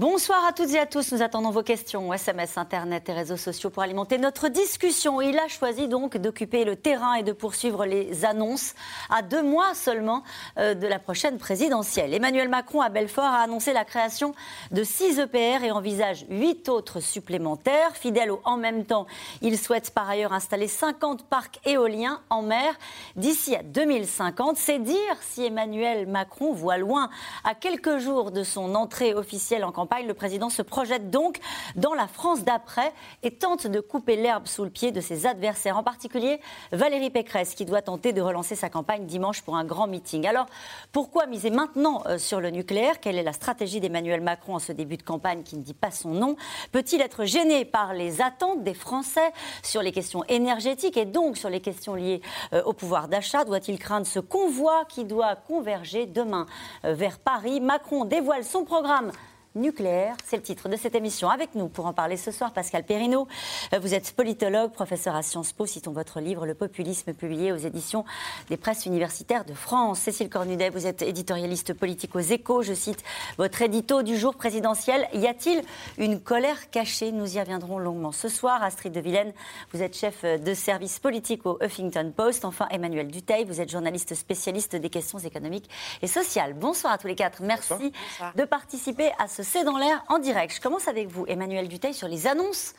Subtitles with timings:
[0.00, 1.12] Bonsoir à toutes et à tous.
[1.12, 5.20] Nous attendons vos questions, SMS, Internet et réseaux sociaux pour alimenter notre discussion.
[5.20, 8.72] Il a choisi donc d'occuper le terrain et de poursuivre les annonces
[9.10, 10.22] à deux mois seulement
[10.56, 12.14] euh, de la prochaine présidentielle.
[12.14, 14.34] Emmanuel Macron à Belfort a annoncé la création
[14.70, 17.94] de six EPR et envisage huit autres supplémentaires.
[17.94, 19.06] Fidèle au en même temps,
[19.42, 22.72] il souhaite par ailleurs installer 50 parcs éoliens en mer
[23.16, 24.56] d'ici à 2050.
[24.56, 27.10] C'est dire si Emmanuel Macron voit loin
[27.44, 31.38] à quelques jours de son entrée officielle en campagne le président se projette donc
[31.74, 35.76] dans la France d'après et tente de couper l'herbe sous le pied de ses adversaires,
[35.76, 36.40] en particulier
[36.72, 40.26] Valérie Pécresse, qui doit tenter de relancer sa campagne dimanche pour un grand meeting.
[40.26, 40.46] Alors,
[40.92, 43.00] pourquoi miser maintenant euh, sur le nucléaire?
[43.00, 45.90] Quelle est la stratégie d'Emmanuel Macron en ce début de campagne qui ne dit pas
[45.90, 46.36] son nom?
[46.72, 49.32] Peut-il être gêné par les attentes des Français
[49.62, 53.44] sur les questions énergétiques et donc sur les questions liées euh, au pouvoir d'achat?
[53.44, 56.46] Doit-il craindre ce convoi qui doit converger demain
[56.84, 57.60] euh, vers Paris?
[57.60, 59.10] Macron dévoile son programme
[59.54, 60.16] nucléaire.
[60.24, 61.28] C'est le titre de cette émission.
[61.28, 63.26] Avec nous pour en parler ce soir, Pascal Perrineau.
[63.72, 65.66] Euh, vous êtes politologue, professeur à Sciences Po.
[65.66, 68.04] Citons votre livre Le populisme, publié aux éditions
[68.48, 70.00] des presses universitaires de France.
[70.00, 72.62] Cécile Cornudet, vous êtes éditorialiste politique aux Échos.
[72.62, 73.02] Je cite
[73.38, 75.08] votre édito du jour présidentiel.
[75.14, 75.62] Y a-t-il
[75.98, 77.10] une colère cachée?
[77.10, 78.62] Nous y reviendrons longuement ce soir.
[78.62, 79.32] Astrid de Villene,
[79.72, 82.44] vous êtes chef de service politique au Huffington Post.
[82.44, 85.68] Enfin, Emmanuel Duteil, vous êtes journaliste spécialiste des questions économiques
[86.02, 86.54] et sociales.
[86.54, 87.42] Bonsoir à tous les quatre.
[87.42, 87.92] Merci
[88.36, 90.54] de participer à ce c'est dans l'air en direct.
[90.54, 92.74] Je commence avec vous, Emmanuel Duteil, sur les annonces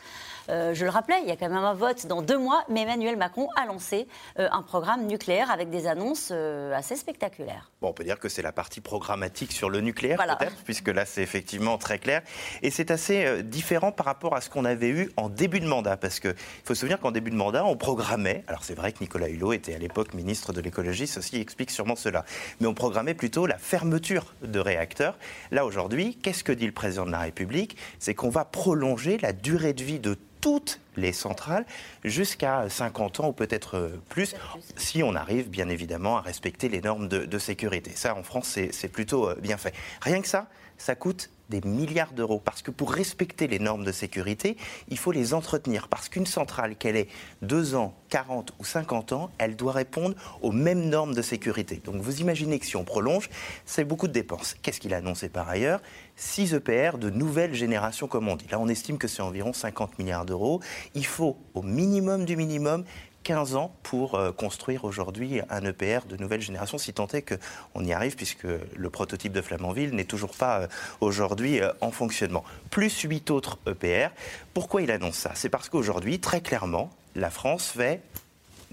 [0.49, 2.81] euh, je le rappelais, il y a quand même un vote dans deux mois, mais
[2.81, 4.07] Emmanuel Macron a lancé
[4.39, 7.71] euh, un programme nucléaire avec des annonces euh, assez spectaculaires.
[7.81, 11.05] Bon, on peut dire que c'est la partie programmatique sur le nucléaire, peut-être, puisque là,
[11.05, 12.21] c'est effectivement très clair.
[12.61, 15.97] Et c'est assez différent par rapport à ce qu'on avait eu en début de mandat,
[15.97, 18.99] parce qu'il faut se souvenir qu'en début de mandat, on programmait, alors c'est vrai que
[19.01, 22.25] Nicolas Hulot était à l'époque ministre de l'écologie, ceci explique sûrement cela,
[22.59, 25.17] mais on programmait plutôt la fermeture de réacteurs.
[25.51, 27.77] Là, aujourd'hui, qu'est-ce que dit le président de la République?
[27.99, 31.65] C'est qu'on va prolonger la durée de vie de toutes les centrales
[32.03, 34.35] jusqu'à 50 ans ou peut-être plus,
[34.75, 37.91] si on arrive bien évidemment à respecter les normes de, sécurité.
[37.95, 39.73] Ça, en France, c'est plutôt euh, bien fait.
[40.01, 40.47] Rien que ça,
[40.77, 42.41] ça coûte des milliards d'euros.
[42.43, 44.57] Parce que pour respecter les normes de sécurité,
[44.89, 45.87] il faut les entretenir.
[45.87, 47.09] Parce qu'une centrale, qu'elle ait
[47.43, 51.81] 2 ans, 40 ou 50 ans, elle doit répondre aux mêmes normes de sécurité.
[51.83, 53.29] Donc vous imaginez que si on prolonge,
[53.65, 54.55] c'est beaucoup de dépenses.
[54.61, 55.81] Qu'est-ce qu'il a annoncé par ailleurs?
[56.15, 58.47] 6 EPR de nouvelle génération, comme on dit.
[58.49, 60.61] Là, on estime que c'est environ 50 milliards d'euros.
[60.95, 62.83] Il faut, au minimum du minimum,
[63.23, 67.83] 15 ans pour euh, construire aujourd'hui un EPR de nouvelle génération, si tant est qu'on
[67.83, 68.45] y arrive, puisque
[68.75, 70.67] le prototype de Flamanville n'est toujours pas euh,
[70.99, 72.43] aujourd'hui euh, en fonctionnement.
[72.69, 74.09] Plus 8 autres EPR.
[74.53, 75.31] Pourquoi il annonce ça?
[75.35, 78.01] C'est parce qu'aujourd'hui, très clairement, la France fait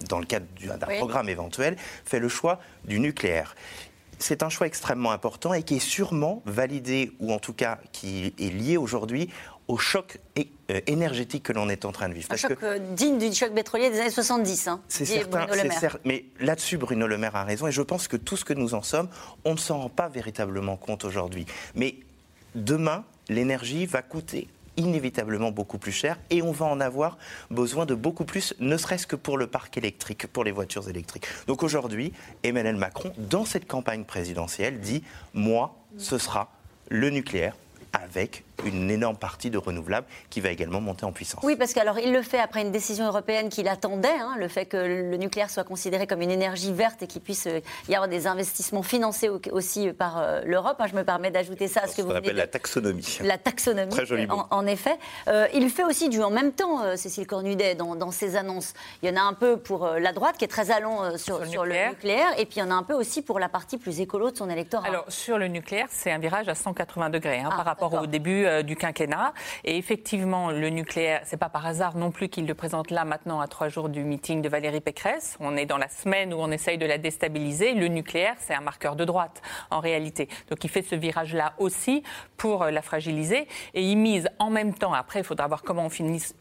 [0.09, 3.55] dans le cadre d'un programme éventuel, fait le choix du nucléaire
[4.21, 8.35] c'est un choix extrêmement important et qui est sûrement validé, ou en tout cas qui
[8.39, 9.31] est lié aujourd'hui
[9.69, 12.29] au choc euh, énergétique que l'on est en train de vivre.
[12.31, 14.69] Un choc euh, digne du choc pétrolier des années 70.
[14.69, 15.47] Hein, c'est certain,
[16.05, 18.75] mais là-dessus, Bruno Le Maire a raison, et je pense que tout ce que nous
[18.75, 19.09] en sommes,
[19.45, 21.47] on ne s'en rend pas véritablement compte aujourd'hui.
[21.75, 21.97] Mais
[22.55, 27.19] demain, l'énergie va coûter inévitablement beaucoup plus cher et on va en avoir
[27.51, 31.27] besoin de beaucoup plus, ne serait-ce que pour le parc électrique, pour les voitures électriques.
[31.47, 32.13] Donc aujourd'hui,
[32.45, 35.03] Emmanuel Macron, dans cette campagne présidentielle, dit
[35.35, 36.53] Moi, ce sera
[36.89, 37.57] le nucléaire
[37.93, 41.43] avec une énorme partie de renouvelables qui va également monter en puissance.
[41.45, 44.67] Oui, parce qu'alors il le fait après une décision européenne qu'il attendait, hein, le fait
[44.67, 48.09] que le nucléaire soit considéré comme une énergie verte et qu'il puisse euh, y avoir
[48.09, 50.77] des investissements financés aussi par euh, l'Europe.
[50.81, 53.19] Hein, je me permets d'ajouter ça à ce que vous appelle la taxonomie.
[53.23, 53.91] La taxonomie.
[53.91, 54.99] Très joli en, en, effet.
[55.29, 58.75] Euh, il fait aussi du en même temps, Cécile Cornudet, dans, ses annonces.
[59.03, 61.65] Il y en a un peu pour la droite qui est très allant sur, sur,
[61.65, 62.33] le, nucléaire.
[62.39, 64.37] et puis il y en a un peu aussi pour la partie plus écolo de
[64.37, 64.87] son électorat.
[64.87, 68.07] Alors sur le nucléaire, c'est un virage à 180 degrés hein, ah, par rapport au
[68.07, 69.33] début euh, du quinquennat.
[69.65, 73.41] Et effectivement, le nucléaire, c'est pas par hasard non plus qu'il le présente là maintenant
[73.41, 75.37] à trois jours du meeting de Valérie Pécresse.
[75.41, 77.75] On est dans la semaine où on essaye de la déstabiliser.
[77.75, 80.29] Le nucléaire, c'est un marqueur de droite en réalité.
[80.51, 82.03] Donc il fait ce virage-là aussi
[82.37, 83.47] pour euh, la fragiliser.
[83.75, 85.87] Et il mise en même temps, après il faudra voir comment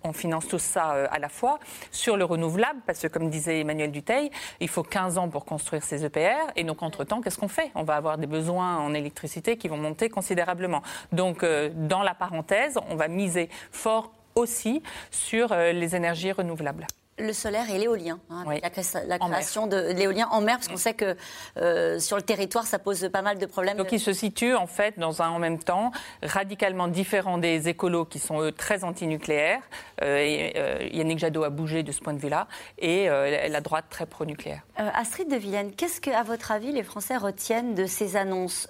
[0.04, 1.60] on finance tout ça euh, à la fois,
[1.92, 5.84] sur le renouvelable, parce que comme disait Emmanuel Duteil, il faut 15 ans pour construire
[5.84, 6.52] ces EPR.
[6.56, 7.72] Et donc entre-temps, qu'est-ce qu'on fait?
[7.76, 10.82] On va avoir des besoins en électricité qui vont monter considérablement.
[11.12, 11.44] Donc
[11.74, 16.86] dans dans la parenthèse, on va miser fort aussi sur euh, les énergies renouvelables.
[17.20, 21.16] Le solaire et l'éolien, hein, la, création de l'éolien en mer, parce qu'on sait que
[21.58, 23.78] euh, sur le territoire, ça pose pas mal de problèmes.
[23.78, 25.92] Donc il se situe en fait dans un en même temps
[26.22, 29.62] radicalement différent des écolos qui sont eux très antinucléaires.
[30.04, 32.48] Euh, et, euh, Yannick Jadot a bougé de ce point de vue-là,
[32.78, 34.62] et la droite très pro-nucléaire.
[34.76, 38.70] Astrid de Villaine, qu'est-ce que, à votre avis, les Français retiennent de ces annonces?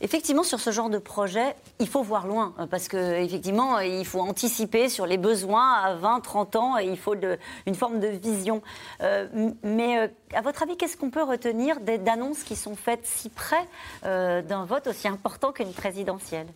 [0.00, 4.88] Effectivement, sur ce genre de projet, il faut voir loin, parce qu'effectivement, il faut anticiper
[4.88, 7.38] sur les besoins à 20, 30 ans, et il faut de,
[7.69, 8.62] une forme de vision.
[9.02, 9.26] Euh,
[9.62, 13.66] mais euh, à votre avis, qu'est-ce qu'on peut retenir d'annonces qui sont faites si près
[14.04, 16.46] euh, d'un vote aussi important qu'une présidentielle?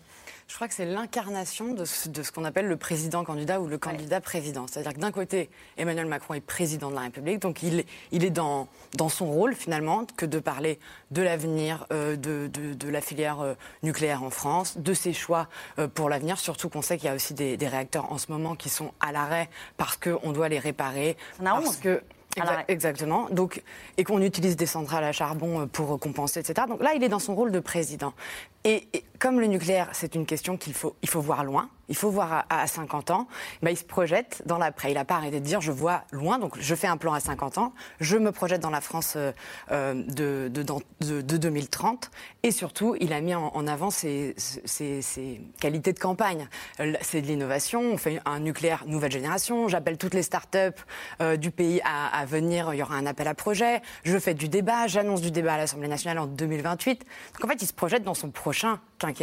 [0.49, 4.21] Je crois que c'est l'incarnation de ce, qu'on appelle le président candidat ou le candidat
[4.21, 4.67] président.
[4.67, 8.69] C'est-à-dire que d'un côté, Emmanuel Macron est président de la République, donc il, est dans,
[8.95, 10.79] dans son rôle finalement que de parler
[11.11, 15.49] de l'avenir de, de, la filière nucléaire en France, de ses choix
[15.95, 18.55] pour l'avenir, surtout qu'on sait qu'il y a aussi des, des, réacteurs en ce moment
[18.55, 21.17] qui sont à l'arrêt parce qu'on doit les réparer.
[21.43, 22.03] parce que
[22.69, 23.29] exactement.
[23.31, 23.63] Donc,
[23.97, 26.67] et qu'on utilise des centrales à charbon euh, pour compenser, etc.
[26.69, 28.13] Donc là, il est dans son rôle de président.
[28.65, 28.89] Et,
[29.25, 32.45] comme le nucléaire, c'est une question qu'il faut, il faut voir loin, il faut voir
[32.51, 33.27] à, 50 ans,
[33.63, 34.91] bah, il se projette dans l'après.
[34.91, 37.21] Il n'a pas arrêté de dire je vois loin, donc je fais un plan à
[37.21, 39.33] 50 ans, je me projette dans la France euh,
[39.73, 42.11] euh, de, de, 2030.
[42.43, 44.35] Et surtout, il a mis en, avant ses,
[45.59, 46.47] qualités de campagne.
[47.01, 50.79] C'est de l'innovation, on fait un nucléaire nouvelle génération, j'appelle toutes les start-up
[51.39, 54.51] du pays à, à venir, il y aura un appel à projet, je fais du
[54.51, 57.07] débat, j'annonce du débat à l'Assemblée nationale en 2028.
[57.33, 58.69] Donc en fait, il se projette dans son projet
[58.99, 59.14] quinquennat.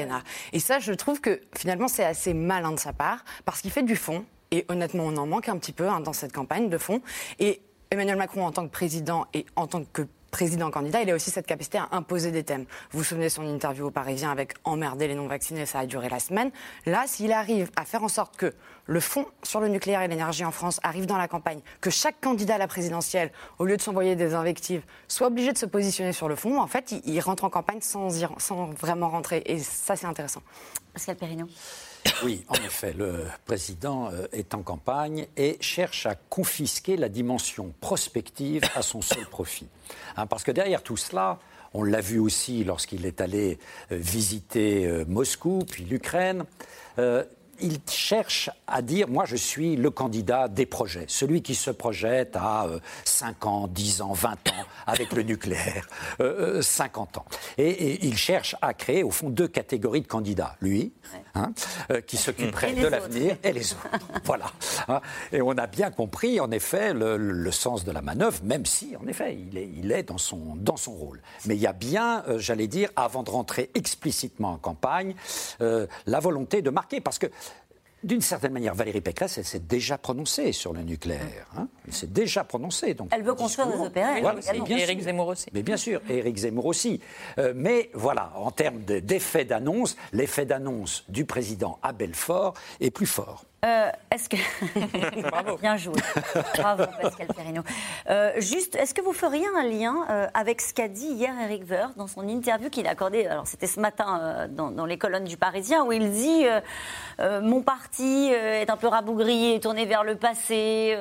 [0.53, 3.83] Et ça, je trouve que finalement, c'est assez malin de sa part, parce qu'il fait
[3.83, 4.25] du fond.
[4.51, 7.01] Et honnêtement, on en manque un petit peu hein, dans cette campagne de fond.
[7.39, 11.15] Et Emmanuel Macron, en tant que président et en tant que président candidat, il a
[11.15, 12.65] aussi cette capacité à imposer des thèmes.
[12.91, 16.09] Vous vous souvenez de son interview aux Parisiens avec emmerder les non-vaccinés, ça a duré
[16.09, 16.51] la semaine.
[16.85, 18.53] Là, s'il arrive à faire en sorte que
[18.85, 22.19] le fonds sur le nucléaire et l'énergie en France arrive dans la campagne, que chaque
[22.21, 26.13] candidat à la présidentielle, au lieu de s'envoyer des invectives, soit obligé de se positionner
[26.13, 28.09] sur le fond, en fait, il, rentre en campagne sans,
[28.79, 29.43] vraiment rentrer.
[29.45, 30.41] Et ça, c'est intéressant.
[30.93, 31.47] Pascal Perrineau.
[32.23, 37.73] Oui, en effet, le président euh, est en campagne et cherche à confisquer la dimension
[37.81, 39.67] prospective à son seul profit.
[40.17, 41.39] Hein, parce que derrière tout cela,
[41.73, 43.59] on l'a vu aussi lorsqu'il est allé
[43.91, 46.45] euh, visiter euh, Moscou, puis l'Ukraine,
[47.61, 52.35] il cherche à dire, moi je suis le candidat des projets, celui qui se projette
[52.35, 52.67] à
[53.05, 55.87] 5 euh, ans, 10 ans, 20 ans avec le nucléaire,
[56.17, 57.25] 50 euh, euh, ans.
[57.57, 60.55] Et, il cherche à créer au fond deux catégories de candidats.
[60.61, 60.93] Lui,
[61.35, 61.51] hein,
[62.07, 63.89] qui s'occuperait de l'avenir, et les autres.
[64.23, 64.45] voilà.
[64.87, 65.01] Hein.
[65.31, 69.07] Et on a bien compris, en effet, le, sens de la manœuvre, même si, en
[69.07, 71.21] effet, il est, il est dans, son, dans son rôle.
[71.45, 75.15] Mais il y a bien, j'allais dire, avant de rentrer explicitement en campagne,
[75.59, 77.27] la volonté de marquer, parce que
[78.03, 81.47] d'une certaine manière, Valérie Pécresse, elle s'est déjà prononcée sur le nucléaire.
[81.57, 81.67] Hein.
[81.85, 82.93] elle s'est déjà prononcée.
[82.93, 84.17] Donc, elle veut construire des opéras.
[84.17, 85.47] et Éric Zemmour aussi.
[85.53, 86.99] Mais bien sûr, et Éric Zemmour aussi.
[87.37, 93.05] Euh, mais voilà, en termes d'effet d'annonce, l'effet d'annonce du président à Belfort est plus
[93.05, 93.45] fort.
[93.63, 94.37] Euh, est-ce que
[95.29, 95.55] Bravo.
[95.57, 95.93] bien joué,
[96.57, 97.61] bravo Pascal Perrino.
[98.09, 101.69] Euh, juste, est-ce que vous feriez un lien euh, avec ce qu'a dit hier Eric
[101.69, 105.37] Woerth dans son interview qu'il a accordé Alors c'était ce matin dans, les colonnes du
[105.37, 106.43] Parisien où il dit
[107.19, 110.97] mon parti est un peu rabougri, tourné vers le passé,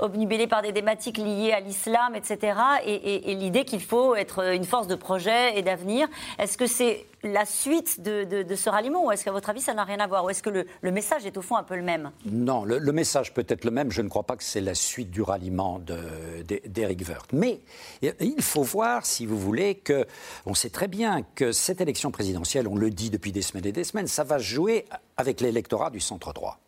[0.00, 2.58] obnubilé par des thématiques liées à l'islam, etc.
[2.84, 6.08] Et, et l'idée qu'il faut être une force de projet et d'avenir.
[6.40, 9.84] Est-ce que c'est la suite de, ce ralliement Ou est-ce qu'à votre avis, ça n'a
[9.84, 12.10] rien à voir Ou est-ce que le, message est au fond un peu le même?
[12.26, 13.90] Non, le, message peut être le même.
[13.90, 17.32] Je ne crois pas que c'est la suite du ralliement d'Eric Woerth.
[17.32, 17.60] Mais
[18.02, 20.06] il faut voir, si vous voulez, que
[20.46, 23.72] on sait très bien que cette élection présidentielle, on le dit depuis des semaines et
[23.72, 26.58] des semaines, ça va jouer avec l'électorat du centre droit.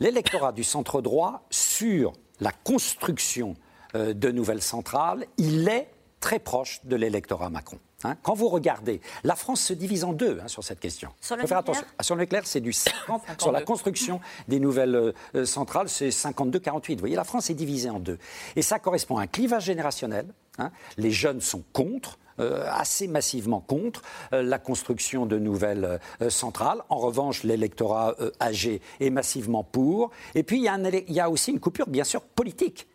[0.00, 3.56] L'électorat du centre droit sur la construction
[3.94, 5.88] euh, de nouvelles centrales, il est
[6.20, 7.78] très proche de l'électorat Macron.
[8.04, 11.10] Hein, quand vous regardez, la France se divise en deux hein, sur cette question.
[11.20, 11.84] Sur le faire attention.
[11.98, 12.72] Ah, sur le nucléaire, c'est du
[13.08, 13.22] 50.
[13.40, 16.92] sur la construction des nouvelles euh, centrales, c'est 52-48.
[16.94, 18.18] Vous voyez, la France est divisée en deux.
[18.54, 20.26] Et ça correspond à un clivage générationnel.
[20.58, 20.70] Hein.
[20.96, 22.18] Les jeunes sont contre.
[22.40, 24.02] Euh, assez massivement contre
[24.32, 26.84] euh, la construction de nouvelles centrales.
[26.88, 30.12] En revanche, l'électorat âgé est massivement pour.
[30.36, 32.86] Et puis, il y, a il y a aussi une coupure, bien sûr, politique.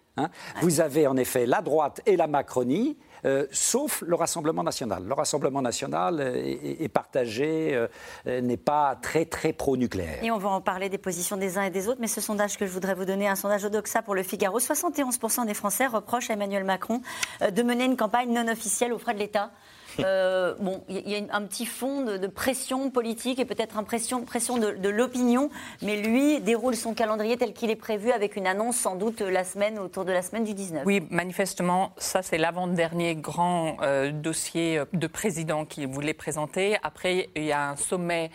[0.61, 5.03] Vous avez en effet la droite et la Macronie euh, sauf le Rassemblement national.
[5.05, 10.23] Le Rassemblement national est, partagé, euh, n'est pas très très pro-nucléaire.
[10.23, 12.57] Et on va en parler des positions des uns et des autres, mais ce sondage
[12.57, 16.29] que je voudrais vous donner, un sondage Odoxa pour le Figaro, 71% des Français reprochent
[16.29, 17.01] à Emmanuel Macron
[17.41, 19.51] euh, de mener une campagne non officielle aux frais de l'État.
[19.99, 24.57] Euh, bon, il y a un petit fond de, pression politique et peut-être une pression,
[24.57, 25.49] de, l'opinion,
[25.81, 29.43] mais lui déroule son calendrier tel qu'il est prévu avec une annonce sans doute la
[29.43, 30.83] semaine autour de la semaine du 19.
[30.85, 36.77] Oui, manifestement, ça c'est l'avant-dernier grand euh, dossier de président qu'il voulait présenter.
[36.83, 38.31] Après, il y a un sommet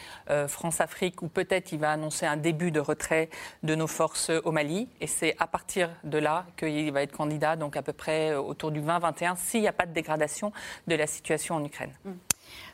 [0.47, 3.31] France-Afrique où peut-être il va annoncer un début de retrait
[3.63, 7.57] de nos forces au Mali, et c'est à partir de là qu'il va être candidat,
[7.57, 10.53] donc à peu près autour du 20-21, s'il n'y a pas de dégradation
[10.87, 11.93] de la situation en Ukraine.
[12.05, 12.13] Mm.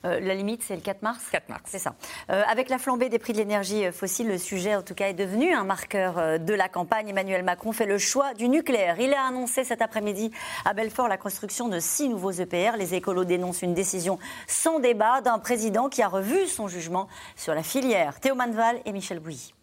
[0.04, 1.62] Euh, la limite, c'est le 4 mars 4 mars.
[1.66, 1.95] C'est ça.
[2.31, 5.14] Euh, avec la flambée des prix de l'énergie fossile, le sujet, en tout cas, est
[5.14, 7.09] devenu un marqueur euh, de la campagne.
[7.09, 9.00] Emmanuel Macron fait le choix du nucléaire.
[9.00, 10.31] Il a annoncé cet après-midi
[10.64, 12.76] à Belfort la construction de six nouveaux EPR.
[12.78, 17.54] Les écolos dénoncent une décision sans débat d'un président qui a revu son jugement sur
[17.54, 18.21] la filière.
[18.21, 19.54] Théo Manval et Michel Bouilly.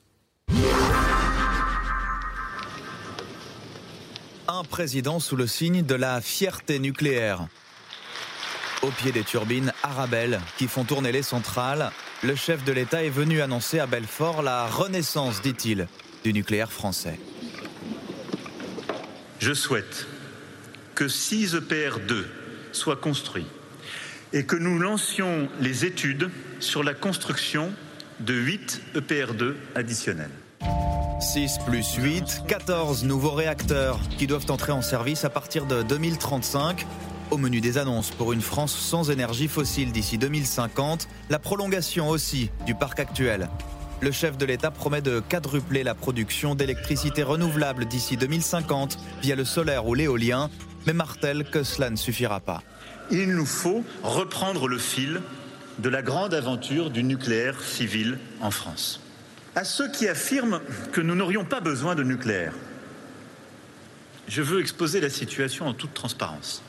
[4.48, 7.48] Un président sous le signe de la fierté nucléaire.
[8.82, 11.92] Au pied des turbines Arabelle qui font tourner les centrales,
[12.24, 15.88] le chef de l'État est venu annoncer à Belfort la renaissance, dit-il,
[16.24, 17.20] du nucléaire français.
[19.40, 20.08] Je souhaite
[20.96, 22.26] que 6 EPR2
[22.72, 23.46] soient construits
[24.34, 27.72] et que nous lancions les études sur la construction
[28.20, 30.32] de 8 EPR2 additionnels.
[31.20, 36.88] 6 plus 8, 14 nouveaux réacteurs qui doivent entrer en service à partir de 2035.
[37.32, 42.52] Au menu des annonces pour une France sans énergie fossile d'ici 2050, la prolongation aussi
[42.66, 43.50] du parc actuel.
[44.02, 49.46] Le chef de l'État promet de quadrupler la production d'électricité renouvelable d'ici 2050 via le
[49.46, 50.50] solaire ou l'éolien,
[50.86, 52.64] mais martèle que cela ne suffira pas.
[53.12, 55.22] Il nous faut reprendre le fil
[55.80, 59.00] de la grande aventure du nucléaire civil en France
[59.56, 60.62] à ceux qui affirment
[60.92, 62.54] que nous n'aurions pas besoin de nucléaire.
[64.28, 66.64] Je veux exposer la situation en toute transparence.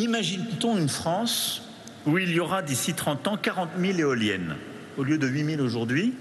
[0.00, 1.60] Imaginons une France
[2.06, 4.56] où il y aura d'ici 30 ans 40 000 éoliennes
[4.96, 6.14] au lieu de 8 000 aujourd'hui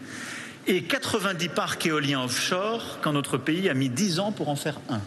[0.68, 4.82] et 90 parcs éoliens offshore quand notre pays a mis 10 ans pour en faire
[4.90, 5.00] un?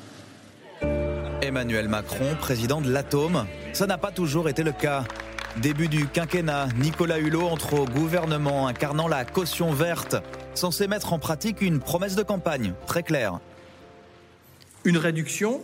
[1.42, 5.04] Emmanuel Macron, président de l'Atome, ça n'a pas toujours été le cas.
[5.58, 10.16] Début du quinquennat, Nicolas Hulot entre au gouvernement incarnant la caution verte,
[10.54, 13.38] censé mettre en pratique une promesse de campagne très claire.
[14.84, 15.60] Une réduction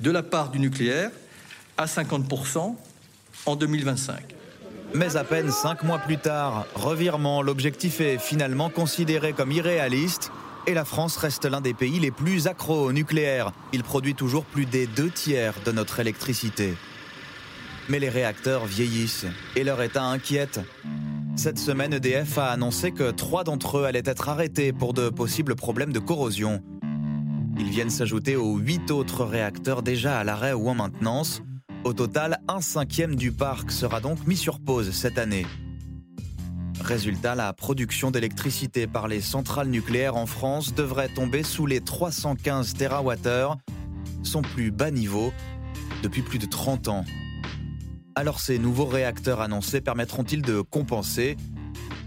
[0.00, 1.12] de la part du nucléaire
[1.76, 2.74] à 50%
[3.46, 4.34] en 2025.
[4.94, 10.30] Mais à peine cinq mois plus tard, revirement, l'objectif est finalement considéré comme irréaliste
[10.66, 13.52] et la France reste l'un des pays les plus accros au nucléaire.
[13.72, 16.74] Il produit toujours plus des deux tiers de notre électricité.
[17.88, 20.60] Mais les réacteurs vieillissent et leur état inquiète.
[21.36, 25.54] Cette semaine, EDF a annoncé que trois d'entre eux allaient être arrêtés pour de possibles
[25.54, 26.62] problèmes de corrosion.
[27.58, 31.42] Ils viennent s'ajouter aux huit autres réacteurs déjà à l'arrêt ou en maintenance.
[31.86, 35.46] Au total, un cinquième du parc sera donc mis sur pause cette année.
[36.80, 42.74] Résultat, la production d'électricité par les centrales nucléaires en France devrait tomber sous les 315
[42.74, 43.54] TWh,
[44.24, 45.32] son plus bas niveau
[46.02, 47.04] depuis plus de 30 ans.
[48.16, 51.36] Alors ces nouveaux réacteurs annoncés permettront-ils de compenser?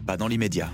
[0.06, 0.70] Pas dans l'immédiat.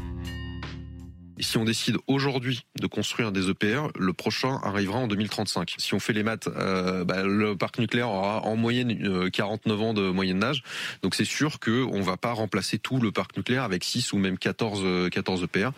[1.39, 5.75] Si on décide aujourd'hui de construire des EPR, le prochain arrivera en 2035.
[5.77, 9.83] Si on fait les maths, euh, bah, le parc nucléaire aura en moyenne 49 euh,
[9.83, 10.63] ans de moyenne d'âge.
[11.01, 14.17] Donc c'est sûr qu'on ne va pas remplacer tout le parc nucléaire avec 6 ou
[14.17, 15.71] même 14, 14 EPR.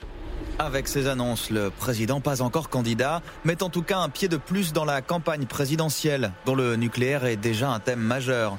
[0.59, 4.37] Avec ces annonces, le président, pas encore candidat, met en tout cas un pied de
[4.37, 8.57] plus dans la campagne présidentielle, dont le nucléaire est déjà un thème majeur.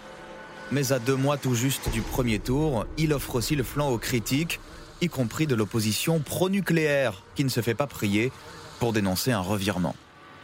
[0.71, 3.99] Mais à deux mois tout juste du premier tour, il offre aussi le flanc aux
[3.99, 4.61] critiques,
[5.01, 8.33] y compris de l'opposition pro-nucléaire, qui ne se fait pas prier
[8.79, 9.95] pour dénoncer un revirement.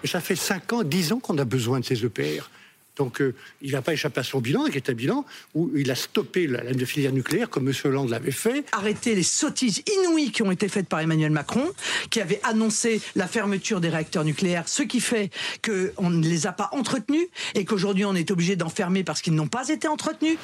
[0.04, 2.50] Ça fait 5 ans, 10 ans qu'on a besoin de ces EPR.
[2.96, 5.24] Donc euh, il n'a pas échappé à son bilan, qui est un bilan
[5.54, 7.74] où il a stoppé la filière nucléaire, comme M.
[7.84, 8.64] Hollande l'avait fait.
[8.72, 11.72] Arrêter les sottises inouïes qui ont été faites par Emmanuel Macron,
[12.10, 15.30] qui avait annoncé la fermeture des réacteurs nucléaires, ce qui fait
[15.64, 19.34] qu'on ne les a pas entretenus et qu'aujourd'hui on est obligé d'en fermer parce qu'ils
[19.34, 20.38] n'ont pas été entretenus.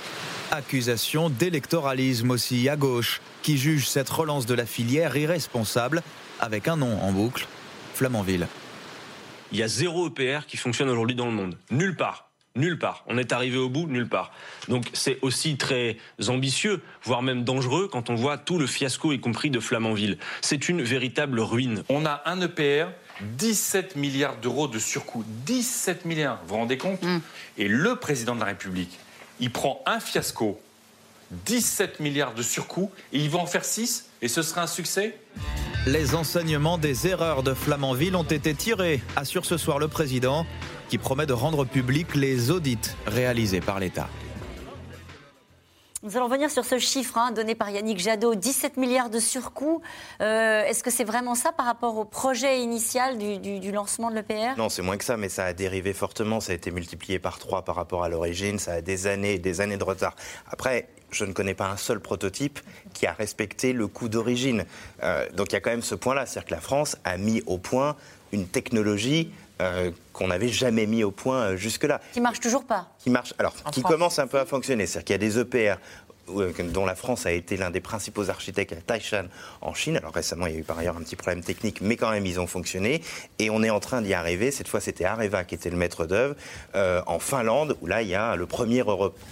[0.51, 6.03] Accusation d'électoralisme aussi à gauche, qui juge cette relance de la filière irresponsable,
[6.41, 7.47] avec un nom en boucle,
[7.95, 8.49] Flamanville.
[9.53, 11.59] Il y a zéro EPR qui fonctionne aujourd'hui dans le monde.
[11.71, 12.30] Nulle part.
[12.57, 13.05] Nulle part.
[13.07, 14.33] On est arrivé au bout, nulle part.
[14.69, 19.21] Donc c'est aussi très ambitieux, voire même dangereux, quand on voit tout le fiasco, y
[19.21, 20.19] compris de Flamanville.
[20.41, 21.85] C'est une véritable ruine.
[21.89, 22.89] On a un EPR,
[23.21, 25.25] 17 milliards d'euros de surcoût.
[25.47, 27.21] 17 milliards, vous vous rendez compte mm.
[27.57, 28.99] Et le président de la République,
[29.39, 30.61] il prend un fiasco,
[31.31, 35.17] 17 milliards de surcoût, et il va en faire 6, et ce sera un succès?
[35.87, 40.47] Les enseignements des erreurs de Flamanville ont été tirés, assure ce soir le président
[40.91, 44.09] qui promet de rendre public les audits réalisés par l'État.
[46.03, 49.83] Nous allons revenir sur ce chiffre hein, donné par Yannick Jadot, 17 milliards de surcoûts.
[50.21, 54.57] Euh, est-ce que c'est vraiment ça par rapport au projet initial du, lancement de l'EPR
[54.57, 56.41] Non, c'est moins que ça, mais ça a dérivé fortement.
[56.41, 58.59] Ça a été multiplié par trois par rapport à l'origine.
[58.59, 60.17] Ça a des années et des années de retard.
[60.51, 62.59] Après, je ne connais pas un seul prototype
[62.95, 64.65] qui a respecté le coût d'origine.
[65.05, 67.43] Euh, donc il y a quand même ce point-là, c'est-à-dire que la France a mis
[67.47, 67.95] au point
[68.33, 72.01] une technologie euh, qu'on n'avait jamais mis au point euh, jusque-là.
[72.13, 72.89] Qui marche toujours pas.
[72.99, 74.87] Qui marche, alors, qui commence un peu à fonctionner.
[74.87, 75.75] C'est-à-dire qu'il y a des EPR
[76.31, 79.27] euh, dont la France a été l'un des principaux architectes à Taishan
[79.61, 79.99] en Chine.
[79.99, 82.25] Alors récemment, il y a eu par ailleurs un petit problème technique, mais quand même,
[82.25, 83.03] ils ont fonctionné.
[83.39, 84.51] Et on est en train d'y arriver.
[84.51, 86.35] Cette fois, c'était Areva qui était le maître d'œuvre
[86.75, 88.83] en Finlande, où là, il y a le premier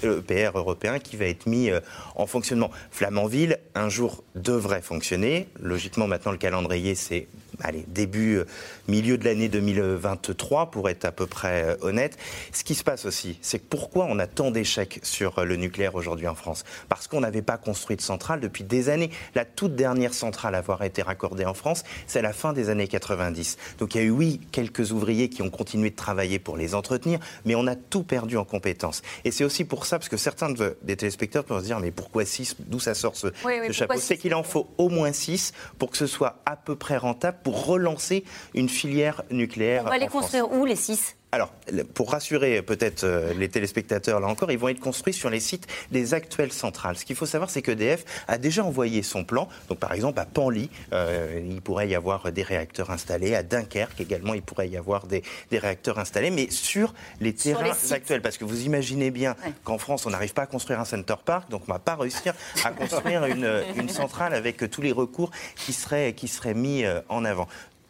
[0.02, 1.70] EPR européen qui va être mis
[2.16, 2.70] en fonctionnement.
[2.90, 5.48] Flamanville, un jour, devrait fonctionner.
[5.60, 7.28] Logiquement, maintenant, le calendrier, c'est
[7.62, 8.46] allez, début, euh,
[8.86, 12.16] milieu de l'année 2023, pour être à peu près euh, honnête.
[12.52, 15.94] Ce qui se passe aussi, c'est pourquoi on a tant d'échecs sur euh, le nucléaire
[15.94, 16.64] aujourd'hui en France?
[16.88, 19.10] Parce qu'on n'avait pas construit de centrale depuis des années.
[19.34, 22.88] La toute dernière centrale à avoir été raccordée en France, c'est la fin des années
[22.88, 23.56] 90.
[23.78, 26.74] Donc il y a eu, oui, quelques ouvriers qui ont continué de travailler pour les
[26.74, 29.02] entretenir, mais on a tout perdu en compétences.
[29.24, 32.24] Et c'est aussi pour ça, parce que certains des téléspectateurs peuvent se dire, mais pourquoi
[32.24, 33.28] 6 D'où ça sort ce,
[33.70, 33.98] chapeau?
[33.98, 37.38] C'est qu'il en faut au moins 6 pour que ce soit à peu près rentable
[37.48, 39.84] pour relancer une filière nucléaire.
[39.86, 41.16] On va les construire où les six?
[41.30, 41.52] Alors,
[41.92, 45.66] pour rassurer peut-être euh, les téléspectateurs, là encore, ils vont être construits sur les sites
[45.92, 46.96] des actuelles centrales.
[46.96, 49.46] Ce qu'il faut savoir, c'est qu'EDF a déjà envoyé son plan.
[49.68, 53.34] Donc, par exemple, à Panly, euh, il pourrait y avoir des réacteurs installés.
[53.34, 58.22] À Dunkerque également, il pourrait y avoir des, réacteurs installés, mais sur les terrains actuels.
[58.22, 61.50] Parce que vous imaginez bien qu'en France, on n'arrive pas à construire un Center Park,
[61.50, 62.32] donc on ne va pas réussir
[62.64, 67.00] à construire une, une, centrale avec tous les recours qui seraient, qui seraient mis euh,
[67.08, 67.48] en avant.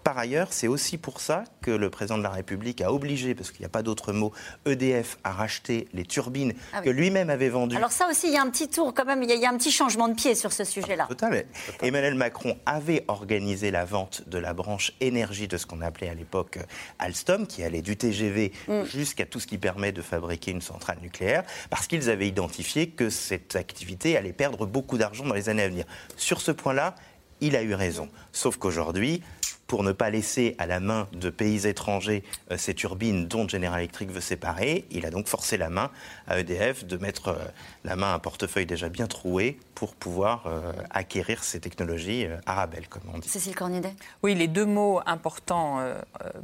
[0.09, 3.51] Par ailleurs, c'est aussi pour ça que le président de la République a obligé, parce
[3.51, 4.33] qu'il n'y a pas d'autre mot,
[4.65, 7.77] EDF à racheter les turbines ah que lui-même avait vendues.
[7.77, 9.59] Alors ça aussi, il y a un petit tour quand même, il y a, un
[9.59, 11.09] petit changement de pied sur ce sujet-là.
[11.09, 11.45] Total.
[11.83, 16.15] Emmanuel Macron avait organisé la vente de la branche énergie de ce qu'on appelait à
[16.15, 16.59] l'époque
[16.99, 18.85] Alstom, qui allait du TGV mm.
[18.85, 23.11] jusqu'à tout ce qui permet de fabriquer une centrale nucléaire, parce qu'ils avaient identifié que
[23.11, 25.85] cette activité allait perdre beaucoup d'argent dans les années à venir.
[26.17, 26.95] Sur ce point-là,
[27.41, 28.09] il a eu raison.
[28.33, 29.23] Sauf qu'aujourd'hui,
[29.69, 33.79] pour ne pas laisser à la main de pays étrangers euh, ces turbines dont General
[33.79, 34.87] Electric veut séparer.
[34.91, 35.91] Il a donc forcé la main
[36.27, 37.37] à EDF de mettre euh,
[37.85, 42.89] la main à un portefeuille déjà bien troué pour pouvoir euh, acquérir ces technologies arabelles,
[42.89, 43.29] comme on dit.
[43.29, 45.81] Cécile Cornidet Oui, les deux mots importants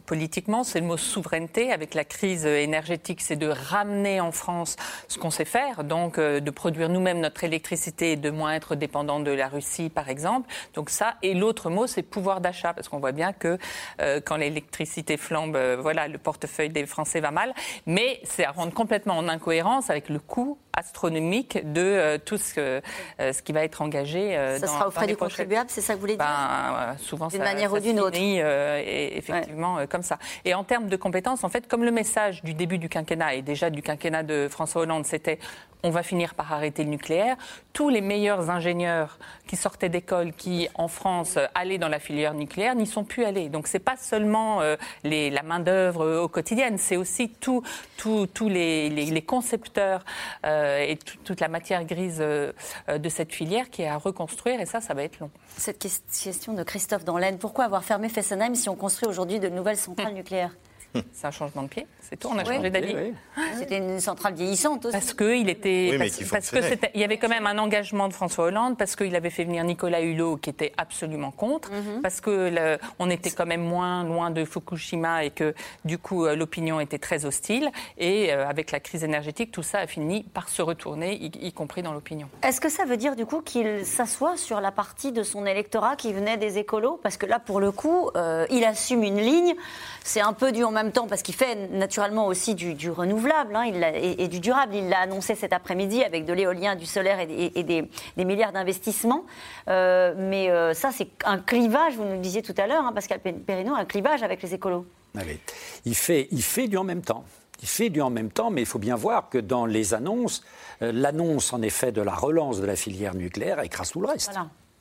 [0.07, 1.73] politiquement, c'est le mot souveraineté.
[1.73, 4.77] Avec la crise énergétique, c'est de ramener en France
[5.09, 9.19] ce qu'on sait faire, donc de produire nous-mêmes notre électricité et de moins être dépendant
[9.19, 10.49] de la Russie, par exemple.
[10.75, 13.59] Donc ça, et l'autre mot, c'est pouvoir d'achat, parce qu'on voit bien que
[14.01, 17.55] euh, quand l'électricité flambe, euh, voilà, le portefeuille des Français va mal.
[17.87, 22.81] Mais c'est à rendre complètement en incohérence avec le coût astronomique de euh, tout ce,
[23.19, 24.35] ce qui va être engagé.
[24.59, 26.27] ça sera au frais du contribuable, c'est ça que vous voulez dire?
[26.27, 28.19] Ben, Souvent, d'une manière ou d'une autre.
[28.19, 30.19] et effectivement, comme ça.
[30.45, 33.43] Et en termes de compétences, en fait, comme le message du début du quinquennat et
[33.43, 35.39] déjà du quinquennat de François Hollande, c'était
[35.85, 37.37] on va finir par arrêter le nucléaire.
[37.75, 42.75] Tous les meilleurs ingénieurs qui sortaient d'école, qui en France allaient dans la filière nucléaire,
[42.75, 43.51] n'y sont plus allés.
[43.51, 47.63] Donc c'est pas seulement euh, les, la main d'œuvre euh, au quotidien, c'est aussi tous
[48.49, 50.05] les, les, concepteurs
[50.47, 54.61] euh, et toute la matière grise de cette filière qui est à reconstruire.
[54.61, 55.31] Et ça, ça va être long.
[55.59, 59.77] Cette question de Christophe Danlaine, pourquoi avoir fermé Fessenheim si on construit aujourd'hui de nouvelles
[59.77, 60.55] centrales nucléaires?
[61.13, 62.29] c'est un changement de pied, c'est tout.
[62.31, 62.95] On a changé d'avis.
[63.59, 64.93] C'était une centrale vieillissante aussi.
[64.93, 65.97] Parce qu'il était,
[66.31, 66.59] parce, que
[66.95, 69.65] il y avait quand même un engagement de François Hollande, parce qu'il avait fait venir
[69.65, 72.03] Nicolas Hulot qui était absolument contre, mhm.
[72.03, 75.55] parce que on était quand même moins loin de Fukushima et que
[75.85, 77.71] du coup euh, l'opinion était très hostile.
[77.99, 81.83] Et euh, avec la crise énergétique, tout ça a fini par se retourner, y, compris
[81.83, 82.29] dans l'opinion.
[82.43, 85.97] Est-ce que ça veut dire du coup qu'il s'assoit sur la partie de son électorat
[85.97, 86.99] qui venait des écolos?
[87.03, 89.55] Parce que là, pour le coup, euh, il assume une ligne.
[90.03, 93.57] C'est un peu du en même même temps, parce qu'il fait naturellement aussi du, renouvelable
[93.57, 93.83] hein, il
[94.19, 94.75] et, du durable.
[94.75, 99.25] Il l'a annoncé cet après-midi avec de l'éolien, du solaire et, des, milliards d'investissements.
[99.69, 102.93] Euh, mais euh, ça, c'est un clivage, vous nous le disiez tout à l'heure, hein,
[102.93, 104.87] Pascal Perrino, un clivage avec les écolos.
[105.85, 107.25] Il, fait, il fait du en même temps.
[107.63, 110.43] Il fait du en même temps, mais il faut bien voir que dans les annonces,
[110.83, 114.33] euh, l'annonce en effet de la relance de la filière nucléaire écrase tout le reste.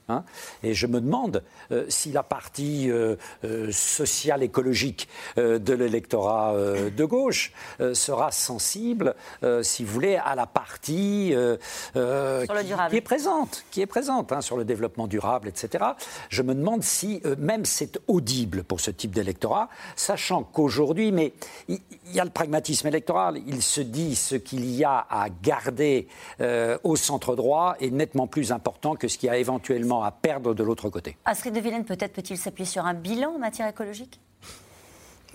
[0.09, 0.25] Hein.
[0.63, 6.55] et je me demande euh, si la partie euh, euh, sociale écologique de l'électorat
[6.95, 7.53] de gauche
[7.93, 9.15] sera sensible,
[9.61, 11.33] si vous voulez, à la partie
[11.93, 15.83] qui, est présente, qui est présente hein, sur le développement durable, etc.
[16.29, 21.33] Je me demande si même c'est audible pour ce type d'électorat, sachant qu'aujourd'hui, mais
[21.67, 21.79] il
[22.13, 26.07] y, a le pragmatisme électoral, il se dit ce qu'il y a à garder
[26.83, 30.63] au centre droit est nettement plus important que ce qui a éventuellement à perdre de
[30.63, 31.17] l'autre côté.
[31.25, 34.19] Astrid de Villene, peut-être peut-il s'appuyer sur un bilan en matière écologique?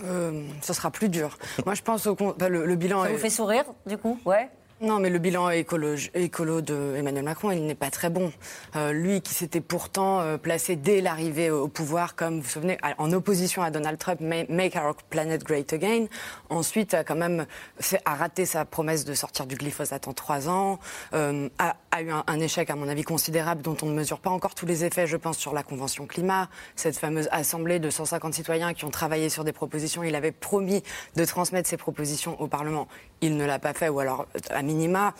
[0.03, 1.37] Euh, ce sera plus dur.
[1.65, 3.03] Moi, je pense au le, bilan.
[3.03, 4.49] Ça vous fait sourire, du coup, ouais.
[4.81, 8.31] Non, mais le bilan écolo, de Emmanuel Macron, il n'est pas très bon.
[8.77, 12.77] Euh, lui, qui s'était pourtant euh, placé dès l'arrivée au pouvoir, comme vous vous souvenez,
[12.97, 16.05] en opposition à Donald Trump, Make Our Planet Great Again.
[16.49, 17.45] Ensuite, a quand même
[17.77, 20.79] fait, a raté sa promesse de sortir du glyphosate en trois ans.
[21.13, 24.21] Euh, a, a, eu un, un, échec, à mon avis, considérable, dont on ne mesure
[24.21, 25.07] pas encore tous les effets.
[25.07, 29.27] Je pense sur la convention climat, cette fameuse assemblée de 150 citoyens qui ont travaillé
[29.27, 30.03] sur des propositions.
[30.03, 30.83] Il avait promis
[31.17, 32.87] de transmettre ces propositions au Parlement.
[33.21, 35.13] Il ne l'a pas fait, ou alors à minima.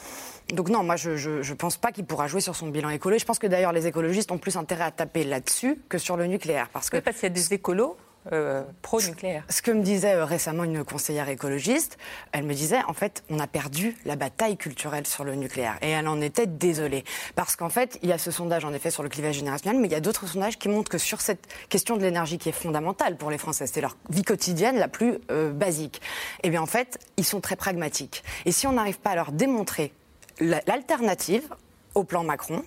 [0.54, 3.18] Donc non, moi je ne pense pas qu'il pourra jouer sur son bilan écolo.
[3.18, 6.26] Je pense que d'ailleurs les écologistes ont plus intérêt à taper là-dessus que sur le
[6.26, 6.70] nucléaire.
[6.74, 7.98] Parce que parce qu'il y a des écolos
[8.34, 9.44] euh, pro-nucléaire.
[9.50, 11.98] Ce que me disait euh, récemment une conseillère écologiste,
[12.32, 15.90] elle me disait en fait on a perdu la bataille culturelle sur le nucléaire et
[15.90, 17.06] elle en était désolée
[17.36, 19.88] parce qu'en fait il y a ce sondage en effet sur le clivage générationnel mais
[19.88, 22.54] il y a d'autres sondages qui montrent que sur cette question de l'énergie qui est
[22.54, 26.02] fondamentale pour les Français, c'est leur vie quotidienne la plus euh, basique.
[26.44, 29.32] Eh bien en fait ils sont très pragmatiques et si on n'arrive pas à leur
[29.32, 29.94] démontrer
[30.42, 31.48] l'alternative
[31.96, 32.64] au plan Macron,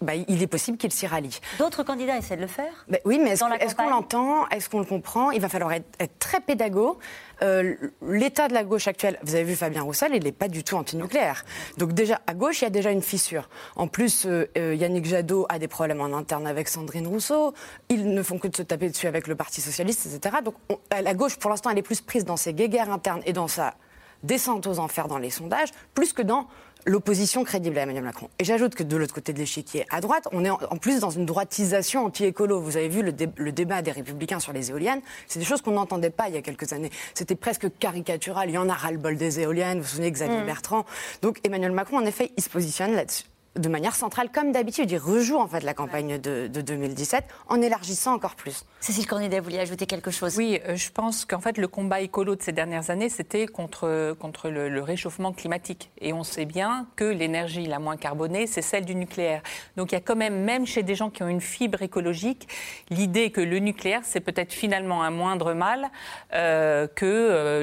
[0.00, 1.40] bah, il est possible qu'il s'y rallie.
[1.58, 4.84] D'autres candidats essaient de le faire bah, Oui, mais est-ce qu'on l'entend Est-ce qu'on le
[4.84, 5.30] comprend?
[5.30, 6.98] Il va falloir être, très pédago.
[7.42, 7.74] Euh,
[8.06, 10.76] L'état de la gauche actuelle, vous avez vu Fabien Roussel, il n'est pas du tout
[10.76, 11.44] antinucléaire.
[11.76, 13.48] Donc déjà, à gauche, il y a déjà une fissure.
[13.76, 17.54] En plus, euh, euh, Yannick Jadot a des problèmes en interne avec Sandrine Rousseau.
[17.88, 20.36] Ils ne font que de se taper dessus avec le Parti Socialiste, etc.
[20.44, 20.54] Donc
[20.90, 23.74] la gauche, pour l'instant, elle est plus prise dans ses guéguerres internes et dans sa
[24.22, 26.46] descente aux enfers dans les sondages, plus que dans
[26.86, 28.28] l'opposition crédible à Emmanuel Macron.
[28.38, 31.10] Et j'ajoute que de l'autre côté de l'échiquier, à droite, on est en plus dans
[31.10, 32.60] une droitisation anti-écolo.
[32.60, 35.00] Vous avez vu le, débat des Républicains sur les éoliennes.
[35.26, 36.90] C'est des choses qu'on n'entendait pas il y a quelques années.
[37.14, 38.48] C'était presque caricatural.
[38.48, 39.78] Il y en a ras-le-bol des éoliennes.
[39.78, 40.46] Vous vous souvenez, Xavier mmh.
[40.46, 40.84] Bertrand.
[41.22, 43.24] Donc Emmanuel Macron, en effet, il se positionne là-dessus
[43.56, 44.90] de manière centrale, comme d'habitude.
[44.90, 48.64] Il rejoue en fait la campagne de, 2017 en élargissant encore plus.
[48.80, 50.36] Cécile Cornidet, vous vouliez ajouter quelque chose?
[50.36, 54.14] Oui, euh, je pense qu'en fait le combat écolo de ces dernières années, c'était contre,
[54.20, 55.90] contre le, réchauffement climatique.
[56.00, 59.42] Et on sait bien que l'énergie la moins carbonée, c'est celle du nucléaire.
[59.76, 62.48] Donc il y a quand même, même chez des gens qui ont une fibre écologique,
[62.90, 65.88] l'idée que le nucléaire, c'est peut-être finalement un moindre mal
[66.32, 67.62] euh, que euh,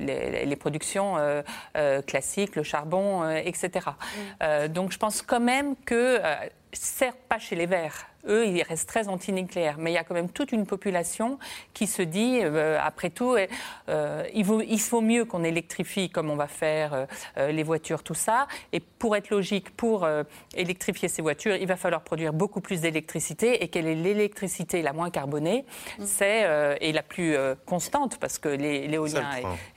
[0.00, 1.16] les, les, productions
[2.06, 3.90] classiques, le charbon, etc.
[4.42, 6.34] Euh, donc je pense quand même que, euh,
[6.72, 9.76] certes pas chez les Verts, eux, ils restent très antinucléaires.
[9.78, 11.38] Mais il y a quand même toute une population
[11.72, 13.36] qui se dit, euh, après tout,
[13.88, 17.06] euh, il, vaut, il, faut mieux qu'on électrifie comme on va faire
[17.38, 18.46] euh, les voitures, tout ça.
[18.72, 20.08] Et pour être logique, pour
[20.54, 23.62] électrifier ces voitures, il va falloir produire beaucoup plus d'électricité.
[23.62, 25.64] Et quelle est l'électricité la moins carbonée?
[25.98, 26.04] Mm.
[26.04, 29.24] C'est et la plus constante, parce que l'éolien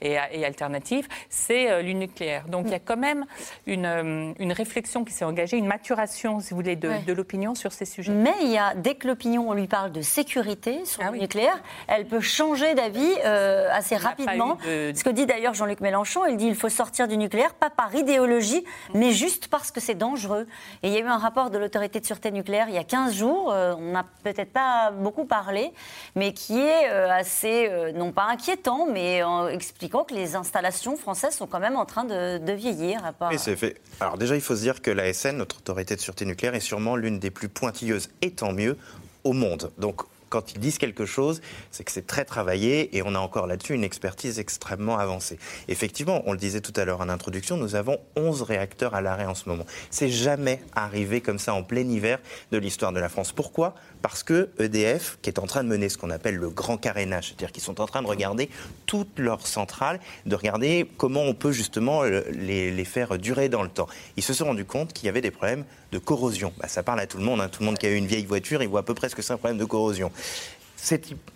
[0.00, 2.46] est, est, alternatif, c'est le nucléaire.
[2.48, 3.26] Donc il y a quand même
[3.66, 7.72] une, une réflexion qui s'est engagée, une maturation, si vous voulez, de, de l'opinion sur
[7.72, 8.12] ces sujets.
[8.12, 11.18] Mais il y a, dès que l'opinion, on lui parle de sécurité sur ah le
[11.18, 14.58] nucléaire, elle peut changer d'avis euh, assez rapidement.
[14.64, 17.94] Ce que dit d'ailleurs Jean-Luc Mélenchon, il dit qu'il faut sortir du nucléaire, pas par
[17.94, 20.46] idéologie, mais juste parce que c'est dangereux.
[20.82, 22.84] Et il y a eu un rapport de l'autorité de sûreté nucléaire il y a
[22.84, 25.72] 15 jours, euh, on n'a peut-être pas beaucoup parlé,
[26.14, 31.34] mais qui est euh, assez, non pas inquiétant, mais en expliquant que les installations françaises
[31.34, 33.04] sont quand même en train de, vieillir.
[33.04, 33.32] À part...
[33.36, 33.80] c'est fait.
[34.00, 36.96] Alors déjà, il faut se dire que l'ASN, notre autorité de sûreté nucléaire, est sûrement
[36.96, 38.76] l'une des plus pointilleuses et tant mieux
[39.24, 39.70] au monde.
[39.78, 43.46] Donc quand ils disent quelque chose, c'est que c'est très travaillé et on a encore
[43.46, 45.38] là-dessus une expertise extrêmement avancée.
[45.68, 49.26] Effectivement, on le disait tout à l'heure en introduction, nous avons 11 réacteurs à l'arrêt
[49.26, 49.64] en ce moment.
[49.90, 52.18] C'est jamais arrivé comme ça en plein hiver
[52.52, 53.32] de l'histoire de la France.
[53.32, 53.74] Pourquoi?
[54.02, 57.28] Parce que EDF, qui est en train de mener ce qu'on appelle le grand carénage,
[57.28, 58.48] c'est-à-dire qu'ils sont en train de regarder
[58.86, 63.62] toutes leurs centrales, de regarder comment on peut justement euh, les, les faire durer dans
[63.62, 63.88] le temps.
[64.16, 66.52] Ils se sont rendus compte qu'il y avait des problèmes de corrosion.
[66.58, 67.40] Bah, ça parle à tout le monde.
[67.40, 67.48] Hein.
[67.48, 69.14] Tout le monde qui a eu une vieille voiture, il voit à peu près ce
[69.14, 70.10] que c'est un problème de corrosion.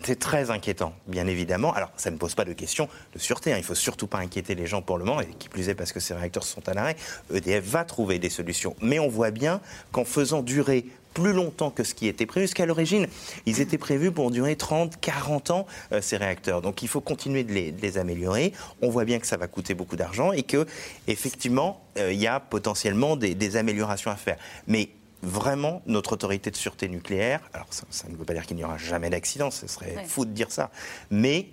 [0.03, 1.75] C'est très inquiétant, bien évidemment.
[1.75, 3.53] Alors, ça ne pose pas de question de sûreté.
[3.53, 3.57] Hein.
[3.57, 5.75] Il ne faut surtout pas inquiéter les gens pour le moment, et qui plus est
[5.75, 6.97] parce que ces réacteurs sont à l'arrêt.
[7.33, 8.75] EDF va trouver des solutions.
[8.81, 9.61] Mais on voit bien
[9.91, 13.07] qu'en faisant durer plus longtemps que ce qui était prévu, parce qu'à l'origine,
[13.45, 16.63] ils étaient prévus pour durer 30, 40 ans, euh, ces réacteurs.
[16.63, 18.55] Donc il faut continuer de les, améliorer.
[18.81, 20.67] On voit bien que ça va coûter beaucoup d'argent et que,
[21.09, 24.39] effectivement, euh, il y a potentiellement des, des améliorations à faire.
[24.67, 24.89] Mais
[25.23, 27.41] vraiment notre autorité de sûreté nucléaire.
[27.53, 30.33] Alors ça, ne veut pas dire qu'il n'y aura jamais d'accident, ce serait fou de
[30.33, 30.71] dire ça.
[31.11, 31.49] Mais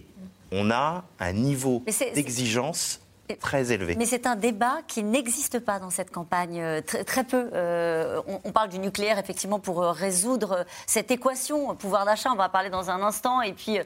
[0.52, 1.84] on a un niveau
[2.16, 3.02] d'exigence
[3.36, 3.96] très élevé.
[3.98, 7.50] Mais c'est un débat qui n'existe pas dans cette campagne, euh, très, peu.
[7.54, 12.46] Euh, on, parle du nucléaire, effectivement, pour euh, résoudre cette équation, pouvoir d'achat, on va
[12.46, 13.80] en parler dans un instant, et puis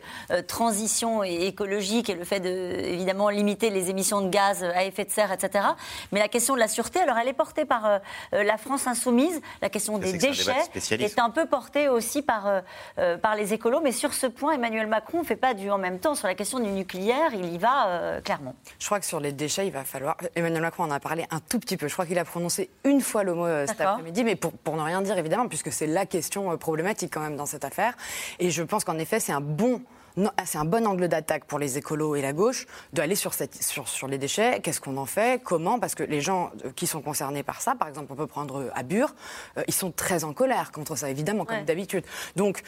[0.48, 5.12] transition écologique et le fait de, évidemment, limiter les émissions de gaz à effet de
[5.12, 5.66] serre, etc.
[6.12, 8.00] Mais la question de la sûreté, alors elle est portée par
[8.32, 10.54] la France insoumise, la question des déchets
[10.92, 12.62] est un peu portée aussi par,
[13.22, 16.00] par les écolos, mais sur ce point, Emmanuel Macron ne fait pas du en même
[16.00, 16.16] temps.
[16.16, 18.56] Sur la question du nucléaire, il y va clairement.
[18.80, 20.18] Je crois que sur les déchets, il va falloir.
[20.36, 21.88] Emmanuel Macron en a parlé un tout petit peu.
[21.88, 24.76] Je crois qu'il a prononcé une fois le mot euh, cet après-midi, mais pour, pour
[24.76, 27.96] ne rien dire évidemment, puisque c'est la question euh, problématique quand même dans cette affaire.
[28.40, 29.82] Et je pense qu'en effet, c'est un bon
[30.46, 34.08] c'est un bon angle d'attaque pour les écolos et la gauche d'aller sur, sur, sur
[34.08, 34.60] les déchets.
[34.62, 35.42] Qu'est-ce qu'on en fait?
[35.42, 35.80] Comment?
[35.80, 38.72] Parce que les gens euh, qui sont concernés par ça, par exemple, on peut prendre
[38.76, 39.16] à Bure,
[39.68, 42.04] ils sont très en colère contre ça, évidemment, comme d'habitude.
[42.36, 42.62] Donc,